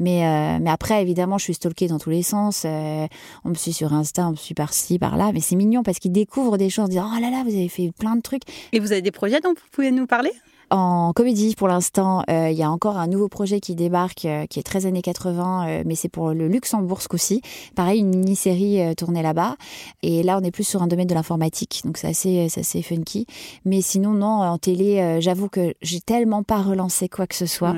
Mais, 0.00 0.26
euh, 0.26 0.58
mais 0.60 0.70
après, 0.70 1.02
évidemment, 1.02 1.38
je 1.38 1.44
suis 1.44 1.54
stalkée 1.54 1.86
dans 1.86 2.00
tous 2.00 2.10
les 2.10 2.22
sens. 2.22 2.64
on 2.64 3.48
me 3.48 3.54
suit 3.54 3.72
sur 3.72 3.92
Insta, 3.92 4.26
on 4.26 4.32
me 4.32 4.36
suit 4.36 4.54
par-ci, 4.54 4.98
par-là. 4.98 5.30
Mais 5.32 5.40
c'est 5.40 5.56
mignon 5.56 5.84
parce 5.84 6.00
qu'ils 6.00 6.12
découvrent 6.12 6.58
des 6.58 6.68
choses, 6.68 6.88
disent, 6.88 7.02
oh 7.04 7.20
là 7.20 7.30
là, 7.30 7.44
vous 7.44 7.54
avez 7.54 7.68
fait 7.68 7.92
plein 7.96 8.16
de 8.16 8.22
trucs. 8.22 8.42
Et 8.72 8.80
vous 8.80 8.90
avez 8.90 9.02
des 9.02 9.12
projets 9.12 9.40
dont 9.40 9.50
vous 9.50 9.68
pouvez 9.70 9.92
nous 9.92 10.06
parler? 10.08 10.32
En 10.70 11.12
comédie, 11.14 11.54
pour 11.54 11.68
l'instant, 11.68 12.22
euh, 12.30 12.50
il 12.50 12.56
y 12.56 12.62
a 12.62 12.70
encore 12.70 12.98
un 12.98 13.06
nouveau 13.06 13.28
projet 13.28 13.60
qui 13.60 13.74
débarque, 13.74 14.24
euh, 14.24 14.46
qui 14.46 14.58
est 14.58 14.62
très 14.62 14.86
années 14.86 15.02
80, 15.02 15.68
euh, 15.68 15.82
mais 15.86 15.94
c'est 15.94 16.08
pour 16.08 16.30
le 16.32 16.48
Luxembourg 16.48 17.00
aussi. 17.10 17.40
Pareil, 17.74 18.00
une 18.00 18.10
mini-série 18.10 18.94
tournée 18.96 19.22
là-bas. 19.22 19.56
Et 20.02 20.22
là, 20.22 20.38
on 20.40 20.44
est 20.44 20.50
plus 20.50 20.64
sur 20.64 20.82
un 20.82 20.86
domaine 20.86 21.06
de 21.06 21.14
l'informatique, 21.14 21.82
donc 21.84 21.96
c'est 21.96 22.08
assez, 22.08 22.46
assez 22.54 22.82
funky. 22.82 23.26
Mais 23.64 23.80
sinon, 23.80 24.12
non, 24.12 24.42
en 24.42 24.58
télé, 24.58 25.18
j'avoue 25.20 25.48
que 25.48 25.74
j'ai 25.80 26.00
tellement 26.00 26.42
pas 26.42 26.60
relancé 26.62 27.08
quoi 27.08 27.26
que 27.26 27.34
ce 27.34 27.46
soit. 27.46 27.74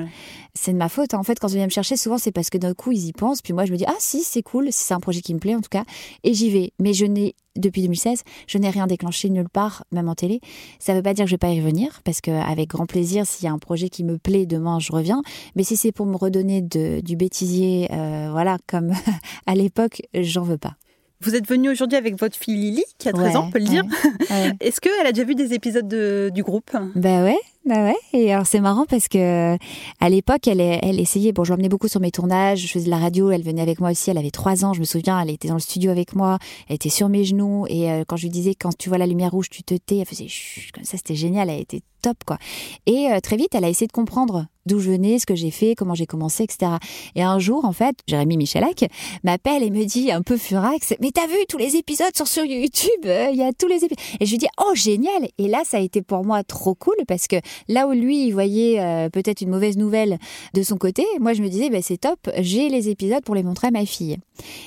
C'est 0.53 0.73
de 0.73 0.77
ma 0.77 0.89
faute. 0.89 1.13
Hein. 1.13 1.19
En 1.19 1.23
fait, 1.23 1.39
quand 1.39 1.47
ils 1.47 1.55
viennent 1.55 1.65
me 1.65 1.71
chercher, 1.71 1.97
souvent, 1.97 2.17
c'est 2.17 2.31
parce 2.31 2.49
que 2.49 2.57
d'un 2.57 2.73
coup, 2.73 2.91
ils 2.91 3.07
y 3.07 3.13
pensent. 3.13 3.41
Puis 3.41 3.53
moi, 3.53 3.65
je 3.65 3.71
me 3.71 3.77
dis, 3.77 3.85
ah 3.87 3.95
si, 3.99 4.23
c'est 4.23 4.43
cool, 4.43 4.71
si 4.71 4.83
c'est 4.83 4.93
un 4.93 4.99
projet 4.99 5.21
qui 5.21 5.33
me 5.33 5.39
plaît, 5.39 5.55
en 5.55 5.61
tout 5.61 5.69
cas. 5.69 5.83
Et 6.23 6.33
j'y 6.33 6.49
vais. 6.49 6.73
Mais 6.79 6.93
je 6.93 7.05
n'ai 7.05 7.35
depuis 7.55 7.81
2016, 7.81 8.23
je 8.47 8.57
n'ai 8.57 8.69
rien 8.69 8.87
déclenché 8.87 9.29
nulle 9.29 9.49
part, 9.49 9.83
même 9.91 10.07
en 10.09 10.15
télé. 10.15 10.39
Ça 10.79 10.93
ne 10.93 10.97
veut 10.97 11.03
pas 11.03 11.13
dire 11.13 11.25
que 11.25 11.29
je 11.29 11.35
vais 11.35 11.39
pas 11.39 11.49
y 11.49 11.59
revenir, 11.59 12.01
parce 12.03 12.21
qu'avec 12.21 12.69
grand 12.69 12.85
plaisir, 12.85 13.25
s'il 13.25 13.45
y 13.45 13.47
a 13.47 13.51
un 13.51 13.59
projet 13.59 13.89
qui 13.89 14.03
me 14.03 14.17
plaît, 14.17 14.45
demain, 14.45 14.79
je 14.79 14.91
reviens. 14.91 15.21
Mais 15.55 15.63
si 15.63 15.75
c'est 15.75 15.91
pour 15.91 16.05
me 16.05 16.15
redonner 16.15 16.61
du 16.61 17.15
bêtisier, 17.15 17.89
euh, 17.91 18.29
voilà, 18.31 18.57
comme 18.67 18.93
à 19.47 19.55
l'époque, 19.55 20.01
j'en 20.13 20.43
veux 20.43 20.57
pas. 20.57 20.75
Vous 21.23 21.35
êtes 21.35 21.47
venu 21.47 21.69
aujourd'hui 21.69 21.97
avec 21.97 22.17
votre 22.19 22.35
fille 22.35 22.55
Lily, 22.55 22.83
qui 22.97 23.07
a 23.07 23.13
13 23.13 23.35
ans, 23.35 23.45
on 23.47 23.51
peut 23.51 23.59
le 23.59 23.65
dire. 23.65 23.83
Est-ce 24.59 24.81
qu'elle 24.81 25.05
a 25.05 25.11
déjà 25.11 25.23
vu 25.23 25.35
des 25.35 25.53
épisodes 25.53 25.87
du 26.33 26.41
groupe? 26.41 26.75
Bah 26.95 27.23
ouais, 27.23 27.37
Bah 27.63 27.83
ouais, 27.83 27.95
et 28.13 28.33
alors 28.33 28.47
c'est 28.47 28.59
marrant 28.59 28.87
parce 28.87 29.07
que 29.07 29.55
à 29.99 30.09
l'époque, 30.09 30.47
elle, 30.47 30.59
elle 30.59 30.99
essayait. 30.99 31.31
Bon, 31.31 31.43
je 31.43 31.51
l'emmenais 31.51 31.69
beaucoup 31.69 31.87
sur 31.87 31.99
mes 32.01 32.09
tournages, 32.09 32.59
je 32.59 32.67
faisais 32.67 32.85
de 32.85 32.89
la 32.89 32.97
radio, 32.97 33.29
elle 33.29 33.43
venait 33.43 33.61
avec 33.61 33.79
moi 33.79 33.91
aussi. 33.91 34.09
Elle 34.09 34.17
avait 34.17 34.31
trois 34.31 34.65
ans, 34.65 34.73
je 34.73 34.79
me 34.79 34.85
souviens, 34.85 35.21
elle 35.21 35.29
était 35.29 35.47
dans 35.47 35.53
le 35.53 35.59
studio 35.59 35.91
avec 35.91 36.15
moi, 36.15 36.39
elle 36.67 36.75
était 36.75 36.89
sur 36.89 37.07
mes 37.07 37.23
genoux 37.23 37.67
et 37.69 37.91
euh, 37.91 38.03
quand 38.07 38.17
je 38.17 38.23
lui 38.23 38.31
disais 38.31 38.55
quand 38.55 38.75
tu 38.75 38.89
vois 38.89 38.97
la 38.97 39.05
lumière 39.05 39.29
rouge, 39.29 39.49
tu 39.51 39.61
te 39.61 39.75
tais, 39.75 39.97
elle 39.97 40.07
faisait 40.07 40.27
chut, 40.27 40.71
comme 40.71 40.85
ça, 40.85 40.97
c'était 40.97 41.13
génial. 41.13 41.51
Elle 41.51 41.59
était 41.61 41.81
top 42.01 42.17
quoi. 42.25 42.39
Et 42.87 43.11
euh, 43.11 43.19
très 43.19 43.37
vite, 43.37 43.53
elle 43.53 43.63
a 43.63 43.69
essayé 43.69 43.85
de 43.85 43.91
comprendre 43.91 44.47
d'où 44.65 44.79
je 44.79 44.91
venais, 44.91 45.19
ce 45.19 45.25
que 45.25 45.35
j'ai 45.35 45.51
fait, 45.51 45.75
comment 45.75 45.95
j'ai 45.95 46.05
commencé, 46.05 46.43
etc. 46.43 46.73
Et 47.15 47.23
un 47.23 47.39
jour, 47.39 47.65
en 47.65 47.73
fait, 47.73 47.95
Jérémy 48.07 48.37
Michalak 48.37 48.85
m'appelle 49.23 49.63
et 49.63 49.71
me 49.71 49.85
dit 49.85 50.11
un 50.11 50.21
peu 50.21 50.37
furax, 50.37 50.93
mais 51.01 51.11
t'as 51.11 51.27
vu 51.27 51.35
tous 51.47 51.57
les 51.57 51.75
épisodes 51.75 52.15
sont 52.15 52.25
sur 52.25 52.45
YouTube, 52.45 53.05
euh, 53.05 53.29
il 53.31 53.37
y 53.37 53.43
a 53.43 53.51
tous 53.53 53.67
les 53.67 53.83
épisodes. 53.83 53.99
Et 54.19 54.25
je 54.25 54.31
lui 54.31 54.37
dis 54.37 54.47
oh 54.59 54.73
génial. 54.75 55.27
Et 55.37 55.47
là, 55.47 55.61
ça 55.65 55.77
a 55.77 55.79
été 55.79 56.01
pour 56.01 56.23
moi 56.23 56.43
trop 56.43 56.75
cool 56.75 56.95
parce 57.07 57.27
que 57.27 57.37
là 57.67 57.87
où 57.87 57.91
lui 57.91 58.27
il 58.27 58.31
voyait 58.31 58.79
euh, 58.79 59.09
peut-être 59.09 59.41
une 59.41 59.49
mauvaise 59.49 59.77
nouvelle 59.77 60.17
de 60.53 60.63
son 60.63 60.77
côté, 60.77 61.05
moi 61.19 61.33
je 61.33 61.41
me 61.41 61.49
disais 61.49 61.69
bah, 61.69 61.81
c'est 61.81 61.97
top, 61.97 62.29
j'ai 62.39 62.69
les 62.69 62.89
épisodes 62.89 63.23
pour 63.23 63.35
les 63.35 63.43
montrer 63.43 63.67
à 63.67 63.71
ma 63.71 63.85
fille. 63.85 64.17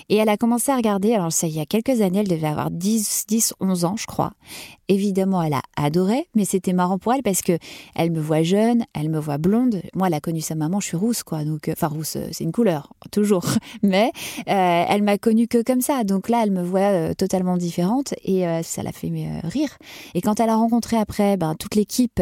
Et 0.09 0.17
elle 0.17 0.29
a 0.29 0.37
commencé 0.37 0.71
à 0.73 0.77
regarder. 0.77 1.15
Alors 1.15 1.33
ça, 1.33 1.47
il 1.47 1.55
y 1.55 1.61
a 1.61 1.67
quelques 1.67 2.01
années, 2.01 2.21
elle 2.21 2.29
devait 2.29 2.47
avoir 2.47 2.71
10, 2.71 3.25
10, 3.29 3.55
11 3.61 3.85
ans, 3.85 3.97
je 3.97 4.07
crois. 4.07 4.33
Évidemment, 4.89 5.43
elle 5.43 5.55
a 5.55 5.63
adoré, 5.77 6.29
mais 6.35 6.45
c'était 6.45 6.73
marrant 6.73 6.99
pour 6.99 7.15
elle 7.15 7.23
parce 7.23 7.41
que 7.41 7.59
elle 7.95 8.11
me 8.11 8.21
voit 8.21 8.43
jeune, 8.43 8.85
elle 8.93 9.09
me 9.09 9.19
voit 9.19 9.39
blonde. 9.39 9.81
Moi, 9.95 10.09
elle 10.09 10.15
a 10.15 10.21
connu 10.21 10.41
sa 10.41 10.55
maman, 10.55 10.81
je 10.81 10.87
suis 10.89 10.97
rousse, 10.97 11.23
quoi. 11.23 11.45
Donc, 11.45 11.69
euh, 11.69 11.73
enfin, 11.73 11.89
rousse, 11.89 12.17
euh, 12.17 12.29
c'est 12.33 12.45
une 12.45 12.53
couleur, 12.53 12.93
toujours. 13.11 13.45
Mais 13.83 14.13
euh, 14.49 14.85
elle 14.89 15.03
m'a 15.03 15.19
connue 15.19 15.49
que 15.49 15.63
comme 15.63 15.81
ça. 15.81 16.05
Donc 16.05 16.29
là, 16.29 16.43
elle 16.43 16.51
me 16.51 16.63
voit 16.63 17.15
totalement 17.15 17.57
différente 17.57 18.15
et 18.25 18.45
ça 18.63 18.83
l'a 18.83 18.93
fait 18.93 19.11
rire. 19.45 19.71
Et 20.15 20.21
quand 20.21 20.41
elle 20.41 20.49
a 20.49 20.57
rencontré 20.57 20.97
après 20.97 21.37
ben, 21.37 21.55
toute 21.55 21.75
l'équipe, 21.75 22.21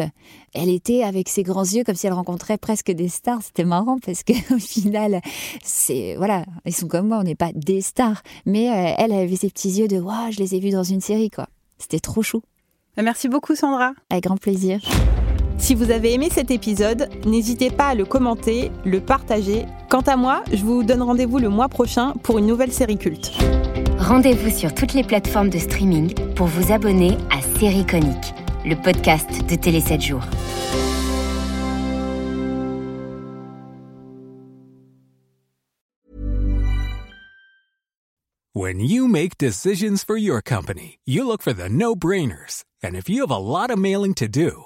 elle 0.53 0.69
était 0.69 1.03
avec 1.03 1.29
ses 1.29 1.43
grands 1.43 1.63
yeux 1.63 1.83
comme 1.83 1.95
si 1.95 2.07
elle 2.07 2.13
rencontrait 2.13 2.57
presque 2.57 2.91
des 2.91 3.09
stars. 3.09 3.41
C'était 3.41 3.63
marrant 3.63 3.97
parce 4.03 4.23
que 4.23 4.33
au 4.53 4.59
final, 4.59 5.21
c'est 5.63 6.15
voilà, 6.17 6.45
ils 6.65 6.73
sont 6.73 6.87
comme 6.87 7.07
moi, 7.07 7.17
on 7.19 7.23
n'est 7.23 7.35
pas 7.35 7.51
des 7.53 7.81
stars, 7.81 8.21
mais 8.45 8.65
elle 8.97 9.13
avait 9.13 9.35
ses 9.35 9.49
petits 9.49 9.71
yeux 9.71 9.87
de 9.87 9.99
waouh, 9.99 10.31
je 10.31 10.39
les 10.39 10.55
ai 10.55 10.59
vus 10.59 10.71
dans 10.71 10.83
une 10.83 11.01
série, 11.01 11.29
quoi. 11.29 11.47
C'était 11.77 11.99
trop 11.99 12.21
chou. 12.21 12.41
Merci 12.97 13.27
beaucoup 13.27 13.55
Sandra. 13.55 13.93
Avec 14.09 14.25
grand 14.25 14.37
plaisir. 14.37 14.79
Si 15.57 15.75
vous 15.75 15.91
avez 15.91 16.13
aimé 16.13 16.29
cet 16.31 16.51
épisode, 16.51 17.09
n'hésitez 17.25 17.69
pas 17.69 17.87
à 17.89 17.95
le 17.95 18.05
commenter, 18.05 18.71
le 18.85 18.99
partager. 18.99 19.65
Quant 19.89 20.01
à 20.01 20.17
moi, 20.17 20.43
je 20.51 20.63
vous 20.63 20.83
donne 20.83 21.01
rendez-vous 21.01 21.39
le 21.39 21.49
mois 21.49 21.69
prochain 21.69 22.13
pour 22.23 22.37
une 22.39 22.47
nouvelle 22.47 22.71
série 22.71 22.97
culte. 22.97 23.31
Rendez-vous 23.97 24.49
sur 24.49 24.73
toutes 24.73 24.93
les 24.93 25.03
plateformes 25.03 25.49
de 25.49 25.57
streaming 25.59 26.13
pour 26.35 26.47
vous 26.47 26.73
abonner 26.73 27.17
à 27.31 27.41
Série 27.57 27.85
Conique, 27.85 28.33
le 28.65 28.75
podcast 28.75 29.29
de 29.47 29.55
Télé 29.55 29.79
7 29.79 30.01
jours. 30.01 30.23
When 38.55 38.79
you 38.81 39.07
make 39.07 39.37
decisions 39.37 40.03
for 40.03 40.15
your 40.15 40.41
company, 40.41 40.99
you 41.05 41.25
look 41.25 41.41
for 41.41 41.53
the 41.53 41.69
no-brainers. 41.69 42.63
And 42.83 42.95
if 42.95 43.09
you 43.09 43.21
have 43.21 43.31
a 43.31 43.37
lot 43.37 43.71
of 43.71 43.79
mailing 43.79 44.13
to 44.15 44.27
do, 44.27 44.65